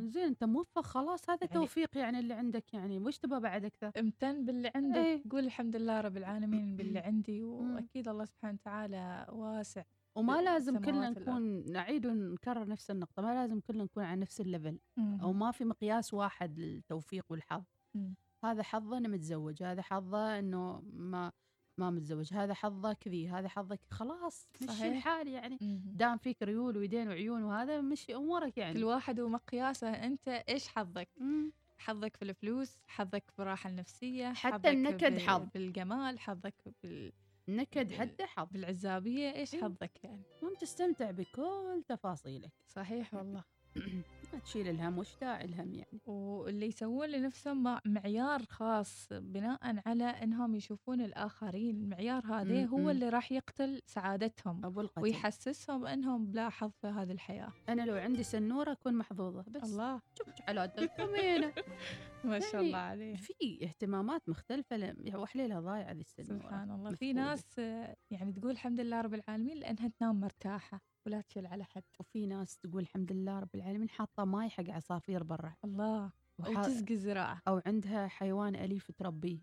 [0.00, 3.92] زين انت موفق خلاص هذا يعني- توفيق يعني اللي عندك يعني وش تبغى بعد أكثر؟
[3.98, 5.22] امتن باللي عندك إيه.
[5.30, 9.82] قول الحمد لله رب العالمين باللي عندي وأكيد الله سبحانه وتعالى واسع
[10.14, 11.10] وما لازم كلنا.
[11.10, 15.64] نكون نعيد ونكرر نفس النقطة ما لازم كلنا نكون على نفس الليفل أو ما في
[15.64, 17.62] مقياس واحد للتوفيق والحظ
[17.94, 18.14] مم.
[18.44, 21.32] هذا حظه انه متزوج هذا حظه إنه ما
[21.80, 23.86] ما متزوج هذا حظه كذي هذا حظه كذي.
[23.90, 24.88] خلاص مشي.
[24.88, 25.58] الحال يعني.
[25.94, 31.08] دام فيك ريول ويدين وعيون وهذا مشي أمورك يعني كل واحد ومقياسه أنت إيش حظك
[31.20, 31.52] مم.
[31.78, 35.46] حظك في الفلوس حظك في الراحة النفسية حتى حظك النكد حظ.
[35.54, 37.12] بالجمال حظك بال...
[37.48, 39.62] نكد حتى حظ بالعزابية إيش إيه.
[39.62, 43.44] حظك يعني المهم تستمتع بكل تفاصيلك صحيح والله
[44.32, 50.04] ما تشيل الهم وش داعي الهم يعني؟ واللي يسوون لنفسهم مع- معيار خاص بناء على
[50.04, 51.76] إنهم يشوفون الآخرين.
[51.76, 52.90] المعيار هذا هو.
[52.90, 57.52] اللي راح يقتل سعادتهم أبو القتل ويحسسهم إنهم بلا حظ في هذه الحياة.
[57.68, 60.00] أنا لو عندي سنورة أكون محظوظة بس الله.
[60.18, 61.52] شوف حالاتك ثمينه
[62.24, 63.16] ما شاء يعني الله عليه.
[63.16, 66.38] في اهتمامات مختلفة وحليلها ضايعه ذي السنورة.
[66.42, 66.90] سبحان الله.
[66.94, 67.12] في.
[67.12, 70.80] ناس آه، يعني تقول الحمد لله رب العالمين لأنها تنام مرتاحة.
[71.06, 71.82] ولا تشيل على حد.
[72.00, 75.54] وفي ناس تقول الحمد لله رب العالمين حاطة ماي حق عصافير برا.
[75.64, 76.10] الله.
[76.38, 79.40] وح- وتسقي الزراعه أو عندها حيوان أليف تربيه.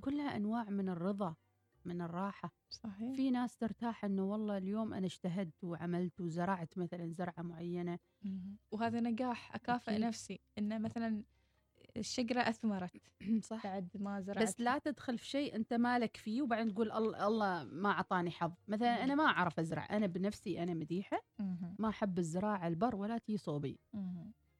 [0.00, 1.34] كلها أنواع من الرضا
[1.84, 2.52] من الراحة.
[2.70, 3.16] صحيح.
[3.16, 7.98] في ناس ترتاح إنه والله اليوم أنا اجتهدت وعملت وزرعت مثلا زرعة معينة.
[8.22, 8.56] مم.
[8.70, 10.04] وهذا نجاح أكافئ أكيد.
[10.04, 10.40] نفسي.
[10.58, 11.24] إنه مثلا
[11.96, 12.90] الشجره أثمرت
[13.50, 17.26] صح بعد ما زرعت بس لا تدخل في شيء أنت مالك فيه وبعدين تقول الله
[17.26, 19.04] الله ما أعطاني حظ مثلا.
[19.04, 21.22] أنا ما أعرف أزرع أنا بنفسي أنا مديحة.
[21.78, 23.78] ما أحب الزراعة البر ولا تي صوبي.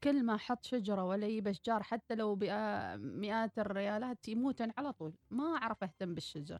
[0.05, 5.45] كل ما أحط شجرة ولا يجيب أشجار حتى لو بمئات الريالات يموتن على طول ما
[5.45, 6.59] أعرف أهتم بالشجر.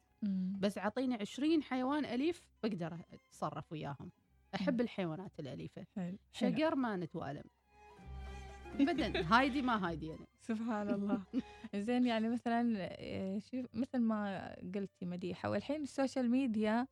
[0.59, 4.11] بس أعطيني 20 حيوان أليف بقدر أتصرف وياهم
[4.55, 4.81] أحب.
[4.81, 6.19] الحيوانات الأليفة حلو.
[6.33, 7.45] شجر ما نتوالم
[8.81, 9.23] ابدا.
[9.27, 11.23] هايدي ما هايدي أنا سبحان الله.
[11.75, 16.87] زين يعني مثلا آه، شوف مثل ما قلتي مديحة والحين ال social media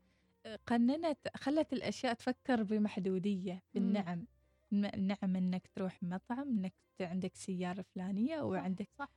[0.46, 4.26] آه، قننت خلت الأشياء تفكر بمحدودية بالنعم.
[4.72, 9.08] النعم إنك تروح مطعم إنك عندك سيارة فلانية وعندك صح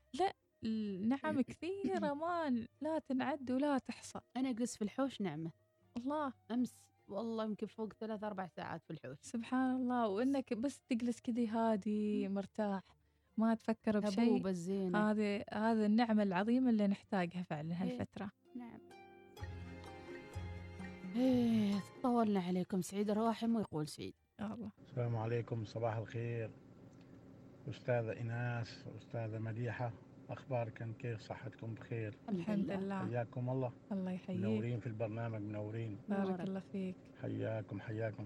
[0.63, 4.19] النعم كثيرة ما لا تنعد ولا تحصى.
[4.37, 5.51] أنا اجلس في الحوش نعمة.
[5.97, 6.33] الله.
[6.51, 6.90] أمس.
[7.11, 9.17] والله يمكن فوق ثلاث أربع ساعات في الحوش.
[9.21, 12.83] سبحان الله وإنك بس تجلس كذي هادي مرتاح
[13.37, 14.47] ما تفكر بشيء.
[14.47, 15.11] الزينة.
[15.11, 17.83] هذه هذه النعمة العظيمة اللي نحتاجها فعلا إيه.
[17.83, 18.31] هالفترة.
[18.55, 18.79] نعم.
[21.15, 24.13] إيه طولنا عليكم سعيد الرواحم ويقول سعيد.
[24.39, 24.71] يا الله.
[24.89, 26.51] السلام عليكم صباح الخير.
[27.69, 29.91] أستاذة إيناس أستاذة مديحة.
[30.33, 36.39] أخباركم كيف صحتكم بخير الحمد لله حياكم الله الله يحييك منورين في البرنامج منورين بارك.
[36.41, 38.25] الله فيك حياكم حياكم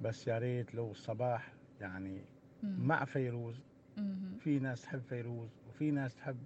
[0.00, 2.24] بس يا ريت لو الصباح يعني
[2.62, 2.86] مم.
[2.86, 3.60] مع فيروز
[3.96, 4.36] مهم.
[4.40, 6.36] في ناس تحب فيروز وفي ناس تحب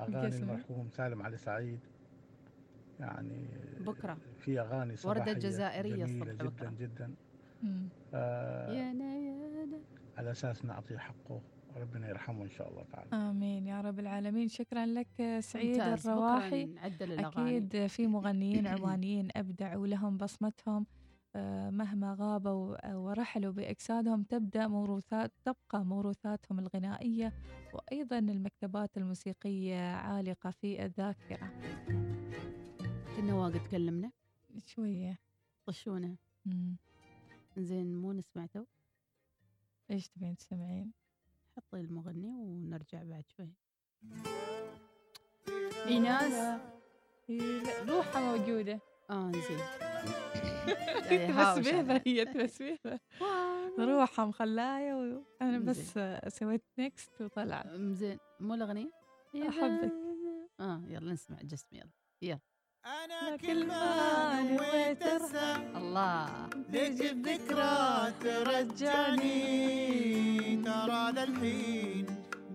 [0.00, 0.42] أغاني قسمة.
[0.52, 1.80] المرحوم سالم علي سعيد
[3.00, 3.46] يعني
[3.80, 4.16] بكرة.
[4.38, 6.74] في أغاني صباحية جزائرية جميلة الصبح جدا بكرة.
[6.78, 7.14] جدا
[7.62, 7.88] مم.
[8.14, 9.12] آه يانا
[10.16, 11.40] على أساس نعطيه حقه
[11.76, 13.30] وربنا يرحمه إن شاء الله تعالى.
[13.30, 13.66] آمين.
[13.66, 14.48] يا رب العالمين.
[14.48, 16.74] شكرا لك سعيد الرواحي.
[17.00, 20.86] أكيد في مغنيين عمانيين أبدعوا لهم بصمتهم
[21.36, 27.32] آه، مهما غابوا ورحلوا بأجسادهم تبدأ موروثات تبقى موروثاتهم الغنائية
[27.74, 31.52] وأيضا المكتبات الموسيقية عالقة في الذاكرة.
[33.16, 34.10] كنا واقد تكلمنا.
[34.66, 35.18] شوية.
[35.66, 36.16] طشونا.
[37.56, 38.64] زين مو نسمع تو؟
[39.90, 40.92] إيش تبين تسمعين؟
[41.56, 43.52] حطي المغني ونرجع بعد شوي.
[45.86, 48.80] إيناس؟ لا، روحها موجودة.
[49.10, 49.58] آه زين
[51.10, 53.74] يعني على- هي تسبيبة wow.
[53.78, 55.58] روحها مخلاية وأنا.
[55.58, 55.98] بس
[56.28, 57.66] سويت next وطلعت.
[57.76, 58.90] زين مو الأغنية؟
[59.48, 59.92] أحبك.
[60.60, 61.38] آه يلا نسمع.
[61.42, 61.82] جسمي
[62.22, 62.38] يلا.
[62.86, 65.56] أنا كل ما نويت أنسى.
[65.76, 66.26] الله.
[66.72, 69.32] ليش الذكرى ترجعني.
[70.64, 72.06] ترى ذا الحين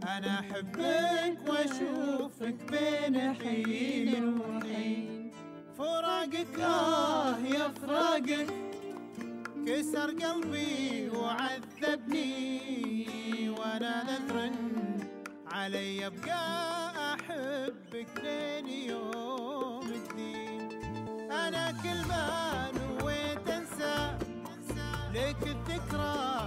[0.04, 5.32] أنا أحبك وأشوفك بين حين وحين.
[5.78, 8.48] فراقك آه يا فراقك.
[9.68, 12.60] كسر قلبي وعذبني.
[13.50, 14.52] وأنا نذر
[15.52, 16.44] علي أبقى
[17.14, 19.27] أحبك لين يوم
[25.42, 26.47] لك الذكرى.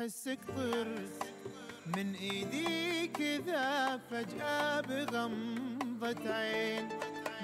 [0.00, 1.22] احسك طرت
[1.86, 6.88] من إيدي كذا فجأة بغمضة عين.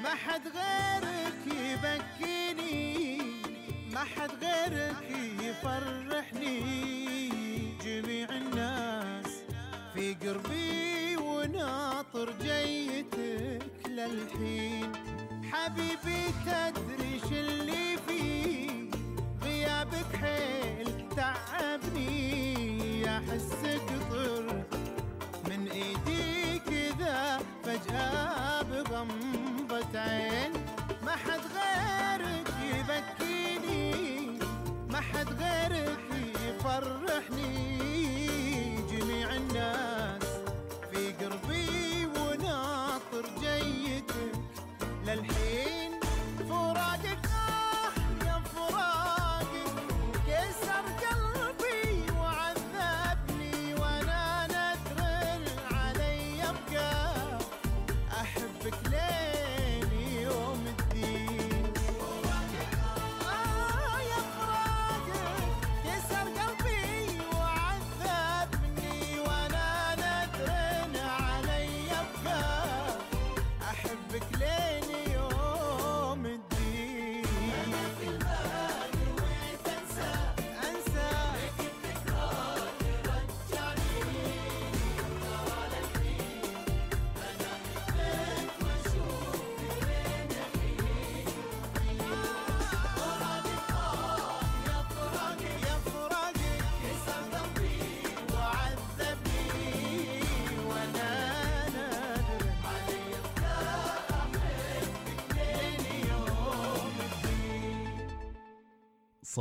[0.02, 3.18] ما حد غيرك يبكيني
[3.92, 5.10] ما حد غيرك
[5.42, 6.58] يفرحني.
[7.84, 9.32] جميع الناس
[9.94, 14.92] في قربي وناطر جيتك للحين.
[15.52, 18.83] حبيبي تدري ش اللي فيه؟
[19.64, 24.78] غيابك حيل تعبني احسك طرت
[25.48, 30.52] من إيدي كذا فجأة بغمضة عين.
[31.02, 34.38] ما حد غيرك يبكيني
[34.90, 36.04] ما حد غيرك
[36.46, 37.73] يفرحني.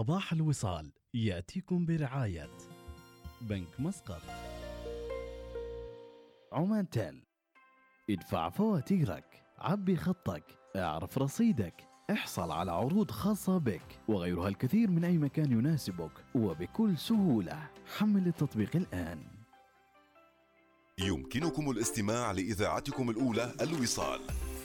[0.04, 2.50] صباح الوصال يأتيكم برعاية
[3.42, 4.22] بنك مسقط.
[6.52, 7.24] عمان تيل
[8.10, 10.44] ادفع فواتيرك عبي خطك
[10.76, 17.70] اعرف رصيدك احصل على عروض خاصة بك وغيرها الكثير من أي مكان يناسبك وبكل سهولة.
[17.98, 19.24] حمل التطبيق الآن.
[21.00, 24.22] يمكنكم الاستماع لإذاعتكم الأولى الوصال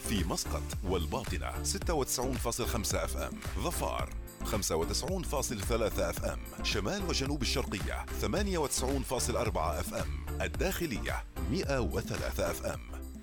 [0.08, 4.27] في مسقط والباطنة 96.5 FM ظفار.
[4.44, 12.80] 95.3 FM شمال وجنوب الشرقية 98.4 FM الداخلية 103 FM.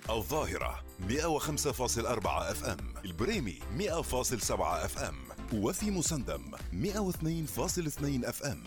[0.09, 2.77] الظاهرة 105.4 FM.
[3.05, 5.15] البريمي 100.7 FM.
[5.53, 8.63] وفي مسندم 102.2 FM.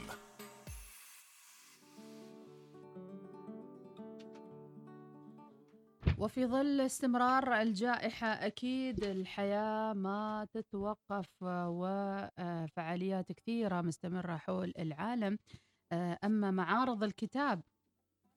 [6.20, 15.38] وفي ظل استمرار الجائحة أكيد الحياة ما تتوقف وفعاليات كثيرة مستمرة حول العالم.
[15.92, 17.62] آه، أما معارض الكتاب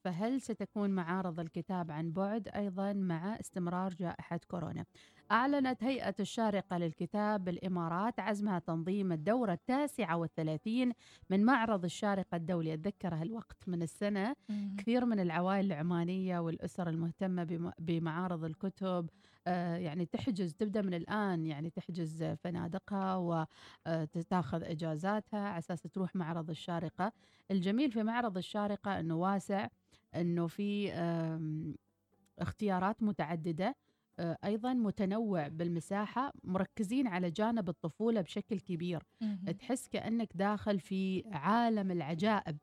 [0.05, 4.85] فهل ستكون معارض الكتاب عن بعد أيضا مع استمرار جائحة كورونا؟
[5.31, 10.93] أعلنت هيئة الشارقة للكتاب بالإمارات عزمها تنظيم الدورة التاسعة والثلاثين
[11.29, 12.73] من معرض الشارقة الدولي.
[12.73, 14.35] أتذكر هالوقت من السنة.
[14.49, 14.75] مم.
[14.79, 19.09] كثير من العوائل العمانية والأسر المهتمة بم- بمعارض الكتب.
[19.47, 26.49] آه، يعني تحجز تبدأ من الآن يعني تحجز فنادقها وتاخذ إجازاتها على أساس تروح معرض
[26.49, 27.11] الشارقة.
[27.51, 29.67] الجميل في معرض الشارقة أنه واسع
[30.15, 30.91] أنه في
[32.39, 33.75] اختيارات متعددة.
[34.21, 39.39] آه، أيضا متنوع بالمساحة مركزين على جانب الطفولة بشكل كبير مم.
[39.59, 42.57] تحس كأنك داخل في عالم العجائب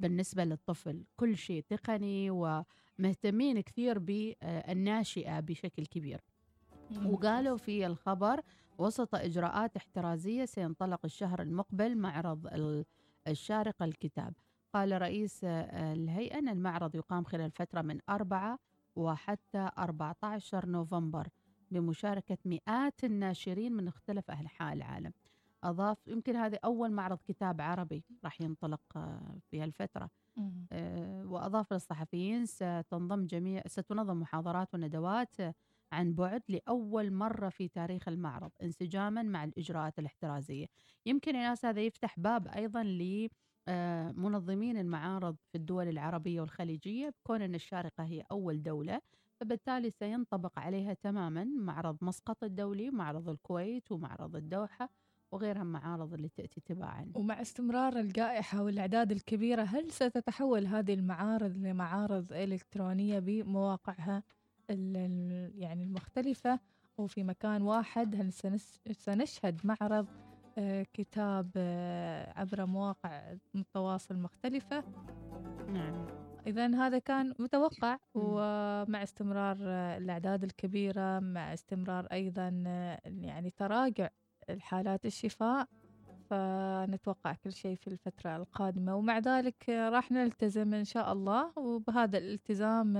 [0.00, 6.20] بالنسبة للطفل كل شيء تقني ومهتمين كثير بالناشئة بشكل كبير
[6.90, 7.06] مم.
[7.06, 8.40] وقالوا في الخبر
[8.78, 12.84] وسط إجراءات احترازية سينطلق الشهر المقبل معرض ال-
[13.28, 14.34] الشارقة الكتاب
[14.74, 18.58] قال رئيس آه، الهيئة أن المعرض يقام خلال فترة من 4
[18.96, 21.28] وحتى 14 نوفمبر
[21.70, 25.12] بمشاركة مئات الناشرين من مختلف أنحاء العالم.
[25.64, 30.10] أضاف يمكن هذه أول معرض كتاب عربي راح ينطلق آه، في هالفترة.
[30.72, 35.36] آه، وأضاف للصحفيين ستنضم جميع ستنظم محاضرات وندوات
[35.92, 40.66] عن بعد لأول مرة في تاريخ المعرض انسجاما مع الإجراءات الاحترازية.
[41.06, 42.82] يمكن يا ناس هذا يفتح باب أيضا
[43.68, 49.00] لمنظمين المعارض في الدول العربية والخليجية بكون أن الشارقة هي أول دولة
[49.40, 54.90] فبالتالي سينطبق عليها تماما معرض مسقط الدولي معرض الكويت ومعرض الدوحة
[55.32, 57.12] وغيرها من المعارض اللي تأتي تباعا.
[57.14, 64.22] ومع استمرار الجائحة والأعداد الكبيرة هل ستتحول هذه المعارض لمعارض إلكترونية بمواقعها
[64.68, 66.60] يعني المختلفة
[66.98, 68.32] وفي مكان واحد؟ هل
[68.92, 70.25] سنشهد معرض آه،
[70.92, 74.84] كتاب آه، عبر مواقع التواصل مختلفة.
[75.68, 76.06] نعم.
[76.46, 84.08] إذا هذا كان متوقع ومع استمرار آه، الأعداد الكبيرة مع استمرار أيضا آه، يعني تراجع
[84.50, 85.68] الحالات الشفاء
[86.30, 88.96] فنتوقع كل شيء في الفترة القادمة.
[88.96, 91.52] ومع ذلك راح نلتزم إن شاء الله.
[91.58, 92.96] وبهذا الالتزام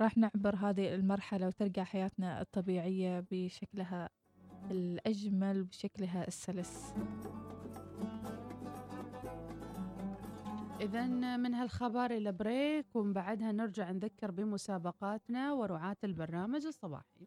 [0.00, 4.10] راح نعبر هذه المرحلة وترجع حياتنا الطبيعية بشكلها
[4.70, 6.94] الأجمل وبشكلها السلس.
[10.80, 11.06] إذا
[11.36, 17.26] من هالخبر إلى بريك ومن بعدها نرجع نذكر بمسابقاتنا ورعاة البرنامج الصباحي.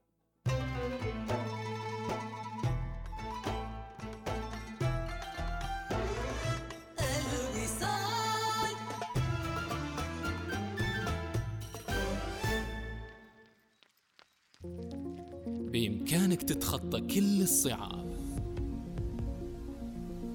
[16.17, 18.17] بإمكانك تتخطى كل الصعاب.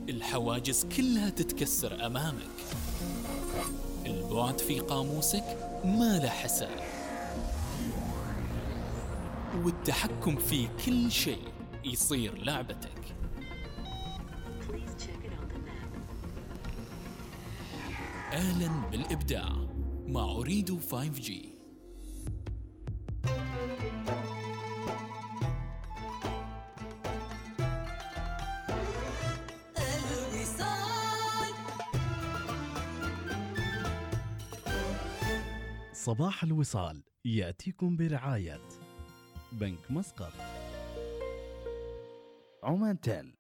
[0.09, 2.51] الحواجز كلها تتكسر أمامك.
[4.07, 5.45] البعد في قاموسك
[5.85, 6.81] ما له حساب.
[9.65, 11.49] والتحكم في كل شيء
[11.85, 13.17] يصير لعبتك.
[18.33, 19.53] أهلا بالإبداع
[20.07, 21.52] مع أريد 5G
[36.05, 38.61] صباح الوصال يأتيكم برعاية
[39.53, 40.33] بنك مسقط.
[42.63, 43.35] عمان تيل.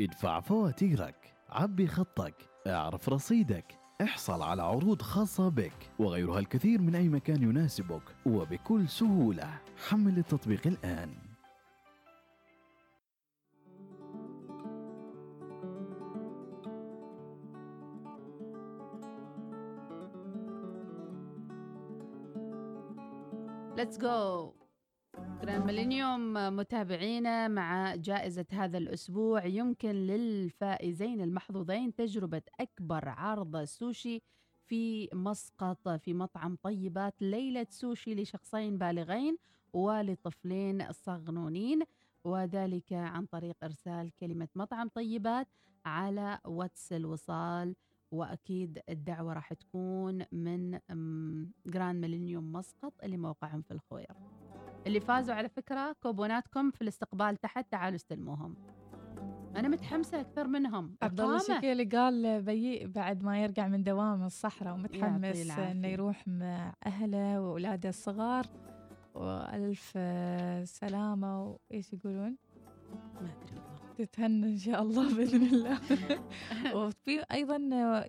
[0.00, 2.34] ادفع فواتيرك عبي خطك
[2.66, 9.60] اعرف رصيدك احصل على عروض خاصة بك وغيرها الكثير من أي مكان يناسبك وبكل سهولة.
[9.88, 11.31] حمل التطبيق الآن.
[23.82, 24.52] let's go
[25.16, 29.46] جراند ميلينيوم متابعينا مع جائزة هذا الأسبوع.
[29.46, 34.22] يمكن للفائزين المحظوظين تجربة أكبر عرض سوشي
[34.68, 39.36] في مسقط في مطعم طيبات ليلة سوشي لشخصين بالغين
[39.72, 41.82] ولطفلين صغنونين
[42.24, 45.48] وذلك عن طريق إرسال كلمة مطعم طيبات
[45.84, 47.74] على واتس الوصال
[48.12, 50.78] وأكيد الدعوة راح تكون من
[51.66, 54.12] جراند ميلينيوم مسقط اللي موقعهم في الخوير.
[54.86, 58.56] اللي فازوا على فكرة كوبوناتكم في الاستقبال تحت تعالوا استلموهم.
[59.56, 60.96] أنا متحمسة أكثر منهم.
[61.02, 61.20] عبد.
[61.20, 65.58] الشكيلي قال بيي بعد ما يرجع من دوام الصحراء ومتحمس.
[65.58, 68.46] إنه يروح مع أهله وأولاده الصغار
[69.14, 72.36] وألف آه، سلامة وإيش يقولون؟
[73.20, 73.71] ما أدري.
[74.04, 75.80] تتهنى إن شاء الله بإذن الله.
[76.76, 77.56] وفي أيضا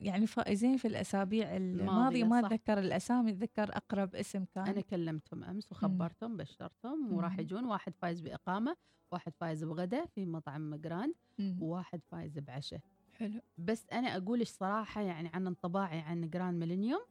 [0.01, 2.39] يعني فائزين في الأسابيع الماضية ما.
[2.39, 4.67] أتذكر الأسامي أتذكر أقرب اسم كان.
[4.67, 7.39] أنا كلمتهم أمس وخبرتهم بشرتهم وراح.
[7.39, 8.75] يجون واحد فايز بإقامة
[9.11, 11.13] واحد فايز بغداء في مطعم جراند.
[11.39, 12.79] وواحد فايز بعشاء.
[13.17, 13.41] حلو.
[13.57, 17.01] بس أنا اقولش صراحة يعني عن انطباعي عن جراند ميلينيوم.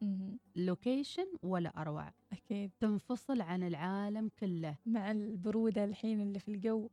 [0.57, 2.13] location ولا أروع.
[2.33, 2.71] أكيد.
[2.81, 4.77] تنفصل عن العالم كله.
[4.87, 6.91] مع البرودة الحين اللي في الجو.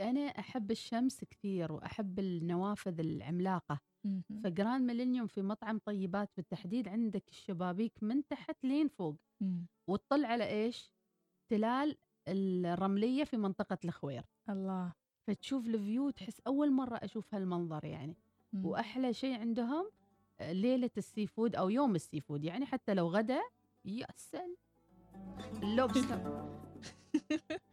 [0.00, 3.80] أنا أحب الشمس كثير وأحب النوافذ العملاقة.
[4.44, 9.16] فجراند ميلينيوم في مطعم طيبات بالتحديد عندك الشبابيك من تحت لين فوق.
[9.86, 10.92] وتطل على إيش؟
[11.48, 11.96] تلال
[12.28, 14.24] الرملية في منطقة الخوير.
[14.48, 14.92] الله.
[15.26, 18.16] فتشوف ال view تحس أول مرة أشوف هالمنظر يعني.
[18.52, 18.66] مم.
[18.66, 19.90] وأحلى شيء عندهم
[20.40, 22.44] ليلة ال seafood أو يوم ال seafood.
[22.44, 23.40] يعني حتى لو غدا
[23.84, 24.56] يا سل
[25.62, 26.20] اللوبستر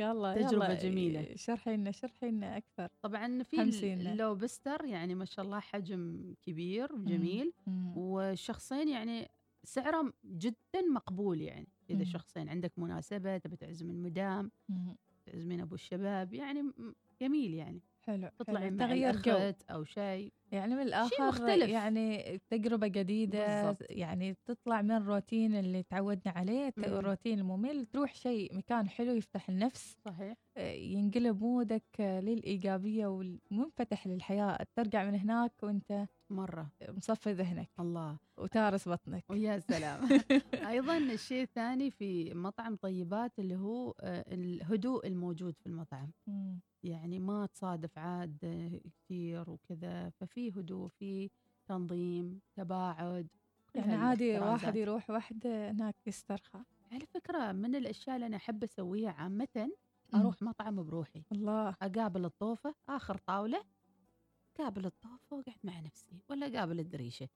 [0.00, 1.26] يلا تجربة يلا جميلة.
[1.36, 3.62] شرحي لنا شرحي لنا أكثر طبعا في.
[3.94, 7.52] اللوبستر يعني ما شاء الله حجم كبير وجميل.
[7.96, 9.28] والشخصين يعني
[9.64, 12.04] سعره جدا مقبول يعني إذا مم.
[12.04, 14.96] شخصين عندك مناسبة تبي تعزم المدام مم.
[15.26, 16.72] تعزمين أبو الشباب يعني
[17.20, 18.76] جميل يعني حلو تطلعين.
[18.76, 21.68] مع تغيير جو أو شيء يعني من الآخر مختلف.
[21.68, 23.86] يعني تجربة جديدة بالضبط.
[23.90, 26.84] يعني تطلع من الروتين اللي تعودنا عليه مم.
[26.84, 33.06] الروتين الممل تروح شيء مكان حلو يفتح النفس صحيح آه، ينقلب mood ك آه، للإيجابية
[33.06, 40.08] والمنفتح للحياة ترجع من هناك وأنت مرة مصفي ذهنك الله وتارس بطنك ويا سلام
[40.68, 46.60] أيضا الشيء الثاني في مطعم طيبات اللي هو آه، الهدوء الموجود في المطعم مم.
[46.82, 48.38] يعني ما تصادف عاد
[48.96, 51.30] كثير وكذا ففي هدوء في
[51.66, 53.28] تنظيم تباعد
[53.74, 54.38] يعني عادي.
[54.38, 56.58] واحد يروح وحده هناك يسترخى
[56.92, 59.70] على فكرة من الأشياء اللي أنا أحب أسويها عامة
[60.14, 63.62] أروح مطعم بروحي الله أقابل الطوفة آخر طاولة
[64.58, 67.28] قابل الطوفة وقعد مع نفسي ولا قابل الدريشة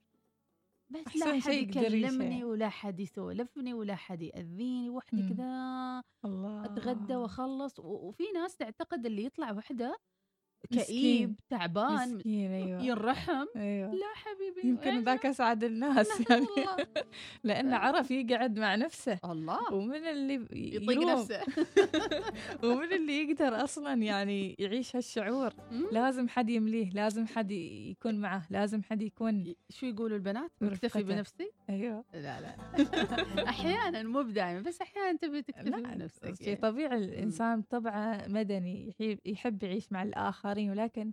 [0.91, 2.07] بس لا حد الدريشة.
[2.07, 5.29] يكلمني ولا حد يسولفني ولا حد يأذيني وحدي.
[5.29, 9.97] كذا الله أتغدى وأخلص و- وفي ناس تعتقد اللي يطلع وحدة.
[10.73, 12.83] كئيب تعبان مسكين أيوه.
[12.83, 13.47] ينرحم.
[13.57, 13.95] أيوه.
[13.95, 16.47] لا حبيبي يمكن ذاك أسعد الناس لا يعني.
[17.45, 19.19] لأنه عرف يقعد مع نفسه.
[19.25, 19.75] الله.
[19.75, 21.41] ومن اللي يطيق نفسه.
[22.65, 25.53] ومن اللي يقدر أصلا يعني يعيش هالشعور.
[25.93, 31.03] لازم حد يمليه لازم حد يكون معه لازم حد يكون شو يقولوا البنات؟ مكتفي.
[31.03, 32.05] بنفسي؟ أيوه.
[32.15, 32.55] لا لا.
[33.49, 36.61] أحيانا مو بدائما بس أحيانا تبي تكتفي بنفسك شيء يعني.
[36.61, 36.99] طبيعي.
[36.99, 38.95] الإنسان بطبعه مدني
[39.27, 40.03] يحب يعيش مع
[40.55, 41.13] الاخرين ولكن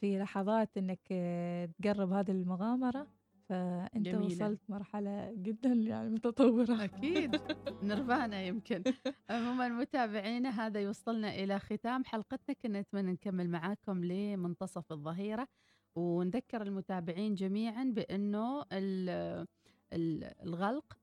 [0.00, 3.06] في لحظات إنك آه، تقرب هذه المغامرة
[3.48, 4.26] فأنت جميلة.
[4.26, 6.84] وصلت مرحلة جدا يعني متطورة.
[6.84, 7.36] أكيد.
[7.82, 8.82] نيرفانا يمكن.
[9.30, 15.48] عموما متابعينا هذا يوصلنا إلى ختام حلقتنا كنا نتمنى نكمل معاكم لمنتصف الظهيرة.
[15.96, 17.92] ونذكر المتابعين جميعا
[19.92, 20.98] ال- الغلق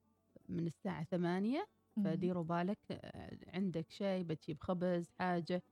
[0.49, 1.67] من الساعة ثمانية.
[2.03, 5.63] فديروا بالك آه، عندك شاي بتجيب خبز حاجة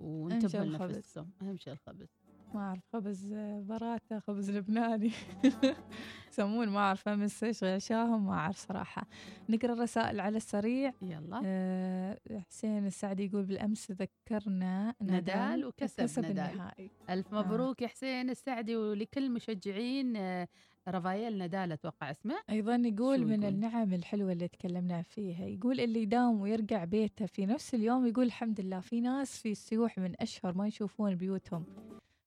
[0.00, 0.64] وانتبهوا.
[0.64, 2.08] لنفسكم أهم شيء الخبز.
[2.54, 5.12] ما أعرف خبز آه، براتا خبز لبناني.
[6.32, 9.06] يسمون ما أعرف أمس إيش غشاهم ما أعرف صراحة.
[9.48, 10.92] نقرأ الرسائل على السريع.
[11.02, 11.40] يلا.
[11.44, 12.18] آه،
[12.48, 16.50] حسين السعدي يقول بالأمس ذكرنا نادال وكسب نادال.
[16.50, 16.90] النهائي.
[17.10, 20.16] ألف مبروك يا حسين السعدي ولكل مشجعين.
[20.16, 20.48] آه،
[20.90, 22.34] رافائيل نادال أتوقع اسمه.
[22.50, 27.46] أيضا يقول من يقول؟ النعم الحلوة اللي تكلمنا فيها يقول اللي يداوم ويرجع بيته في
[27.46, 31.64] نفس اليوم يقول الحمد لله في ناس في سيوح من أشهر ما يشوفون بيوتهم.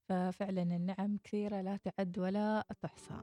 [0.09, 3.21] ففعلا النعم كثيرة لا تعد ولا تحصى.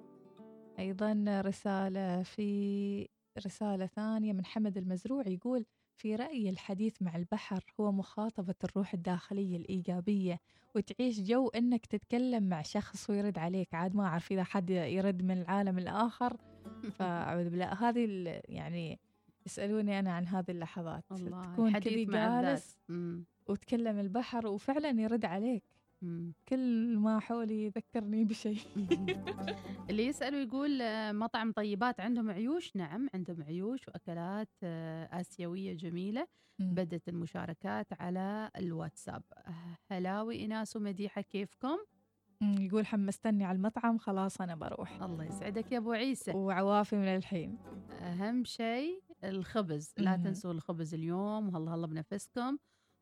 [0.79, 3.09] أيضا رسالة في
[3.47, 5.65] رسالة ثانية من حمد المزروع يقول
[5.99, 10.41] في رأيي الحديث مع البحر هو مخاطبة الروح الداخلية الإيجابية
[10.75, 13.75] وتعيش جو أنك تتكلم مع شخص ويرد عليك.
[13.75, 16.37] عاد ما أعرف إذا حد يرد من العالم الآخر.
[16.99, 17.73] فأعوذ بالله.
[17.73, 18.07] هذه
[18.45, 19.01] يعني
[19.47, 21.05] يسألوني أنا عن هذه اللحظات.
[21.11, 22.79] الله تكون كذي جالس.
[23.47, 25.65] وتكلم البحر وفعلا يرد عليك.
[26.49, 28.59] كل ما حولي يذكرني بشيء.
[29.91, 36.27] اللي يسأل ويقول آه، مطعم طيبات عندهم عيوش؟ نعم عندهم عيوش وأكلات آه، آسيوية جميلة.
[36.61, 39.23] بدت المشاركات على الواتساب.
[39.91, 41.77] هلاوي إناس ومديحة كيفكم؟
[42.43, 45.03] يقول حمستني على المطعم خلاص أنا بروح.
[45.03, 46.33] الله يسعدك يا أبو عيسى.
[46.35, 47.59] وعوافي من الحين.
[48.01, 49.95] أهم شيء الخبز.
[49.99, 50.17] لا.
[50.17, 52.59] تنسوا الخبز اليوم وهلا هلا بنفسكم.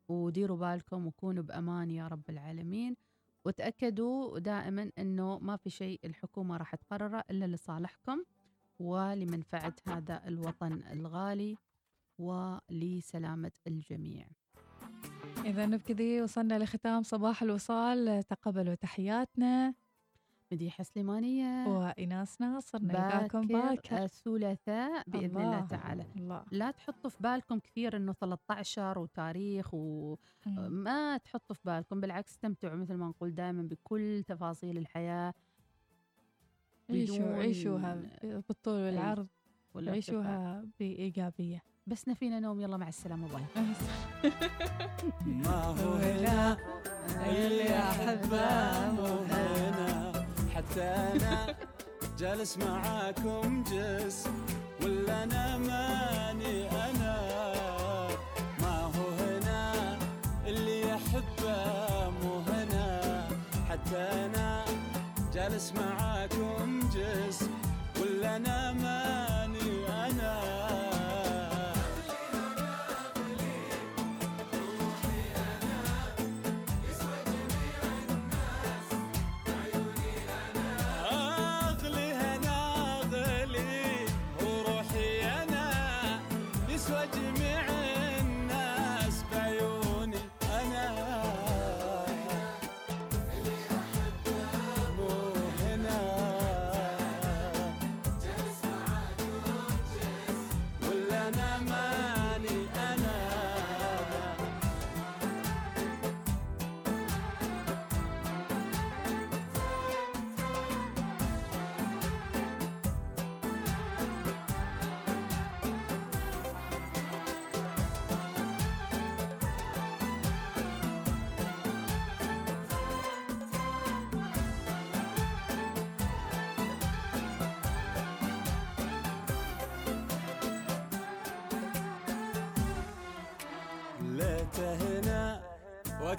[0.09, 2.95] وديروا بالكم وكونوا بأمان يا رب العالمين.
[3.45, 8.23] وتأكدوا دائما أنه ما في شيء الحكومة راح تقرره إلا لصالحكم
[8.79, 11.57] ولمنفعة هذا الوطن الغالي
[12.17, 14.27] ولسلامة الجميع.
[15.45, 18.23] إذا بكذي وصلنا لختام صباح الوصال.
[18.23, 19.73] تقبلوا تحياتنا.
[20.51, 25.55] مديحة سليمانية وإناس ناصر نلقاكم باكر الثلاثاء بإذن الله, الله.
[25.57, 26.05] الله تعالى.
[26.15, 26.43] الله.
[26.51, 29.73] لا تحطوا في بالكم كثير إنه 13 وتاريخ.
[29.73, 35.33] وما تحطوا في بالكم بالعكس استمتعوا مثل ما نقول دائما بكل تفاصيل الحياة.
[36.89, 39.27] عيشوا عيشوها بالطول والعرض.
[39.75, 41.63] عيشوها بإيجابية.
[41.87, 43.43] بس نفينا نوم يلا مع السلامة باي.
[45.45, 46.57] ما هو هنا؟
[47.29, 49.86] اللي أحبه مو هنا.
[50.57, 51.55] حتى أنا
[52.19, 54.26] جالس معاكم جس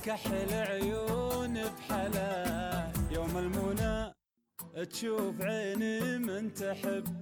[0.08, 2.92] وكحل عيون بحلا.
[3.10, 4.14] يوم المنى
[4.90, 7.17] تشوف عيني من تحب.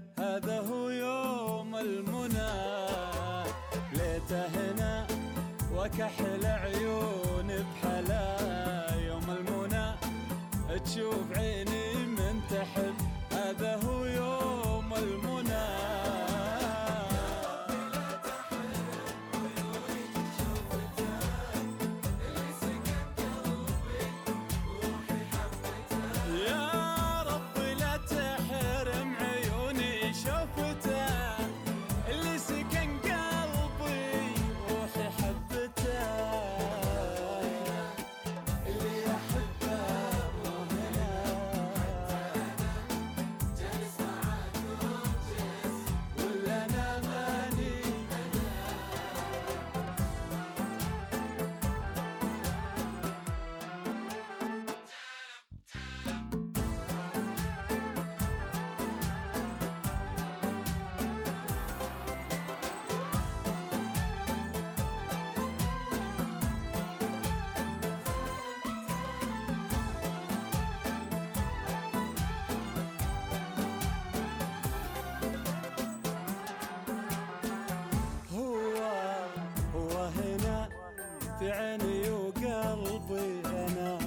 [81.47, 83.99] في عيني وقلبي أنا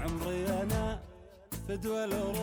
[0.00, 0.98] عمري أنا
[1.68, 2.33] فدوى روحه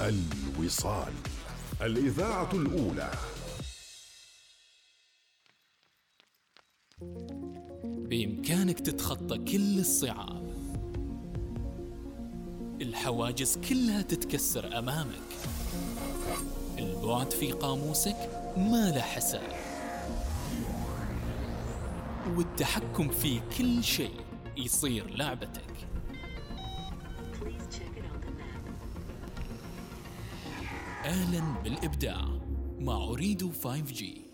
[0.00, 1.12] الوصال.
[1.82, 3.10] الإذاعة الأولى.
[7.82, 10.48] بإمكانك تتخطى كل الصعاب.
[12.80, 15.28] الحواجز كلها تتكسر أمامك.
[16.78, 18.16] البعد في قاموسك
[18.56, 19.56] ما له حساب.
[22.36, 24.20] والتحكم في كل شيء
[24.56, 25.67] يصير لعبتك.
[31.18, 32.24] أهلا بالإبداع
[32.78, 34.27] مع أريد 5G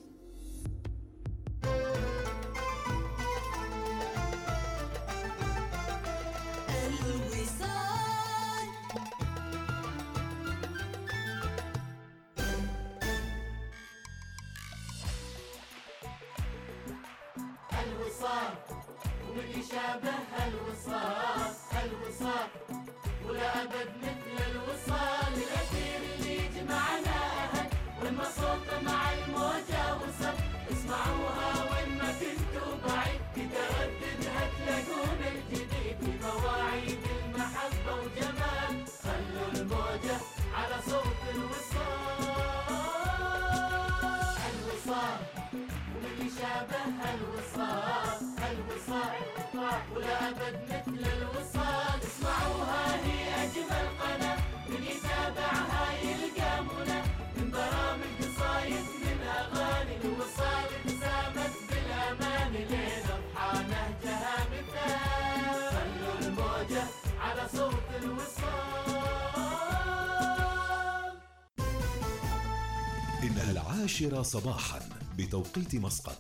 [73.95, 74.81] العاشرة صباحا
[75.19, 76.19] بتوقيت مسقط.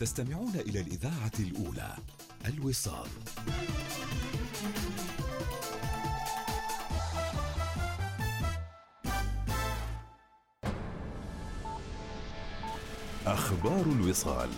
[0.00, 1.96] تستمعون إلى الإذاعة الأولى
[2.46, 3.08] الوصال.
[13.26, 14.50] أخبار الوصال.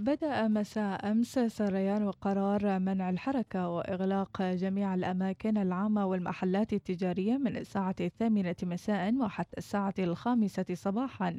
[0.00, 7.94] بدأ مساء أمس سريان قرار منع الحركة وإغلاق جميع الأماكن العامة والمحلات التجارية من الساعة
[8.00, 11.38] الثامنة مساء وحتى الساعة الخامسة صباحا.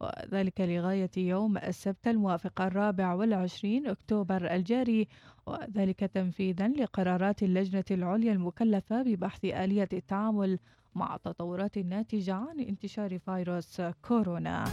[0.00, 5.08] وذلك لغاية يوم السبت الموافق الرابع والعشرين أكتوبر الجاري.
[5.46, 10.58] وذلك تنفيذا لقرارات اللجنة العليا المكلفة ببحث آلية التعامل
[10.94, 14.64] مع التطورات الناتجة عن انتشار فيروس كورونا.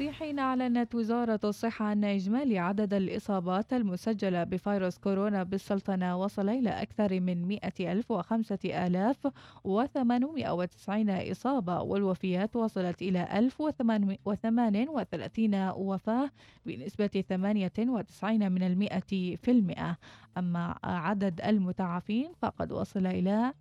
[0.00, 6.70] في حين أعلنت وزارة الصحة أن إجمالي عدد الإصابات المسجلة بفيروس كورونا بالسلطنة وصل إلى
[6.70, 9.26] أكثر من 100 ألف وخمسة آلاف
[9.64, 16.30] وثمانمائة وتسعين إصابة والوفيات وصلت إلى 1038 وفاة
[16.66, 19.96] بنسبة 98 من المئة في المئة.
[20.38, 23.52] أما عدد المتعافين فقد وصل إلى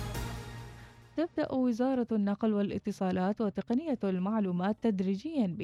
[1.17, 5.55] تبدأ وزارة النقل والاتصالات وتقنية المعلومات تدريجيا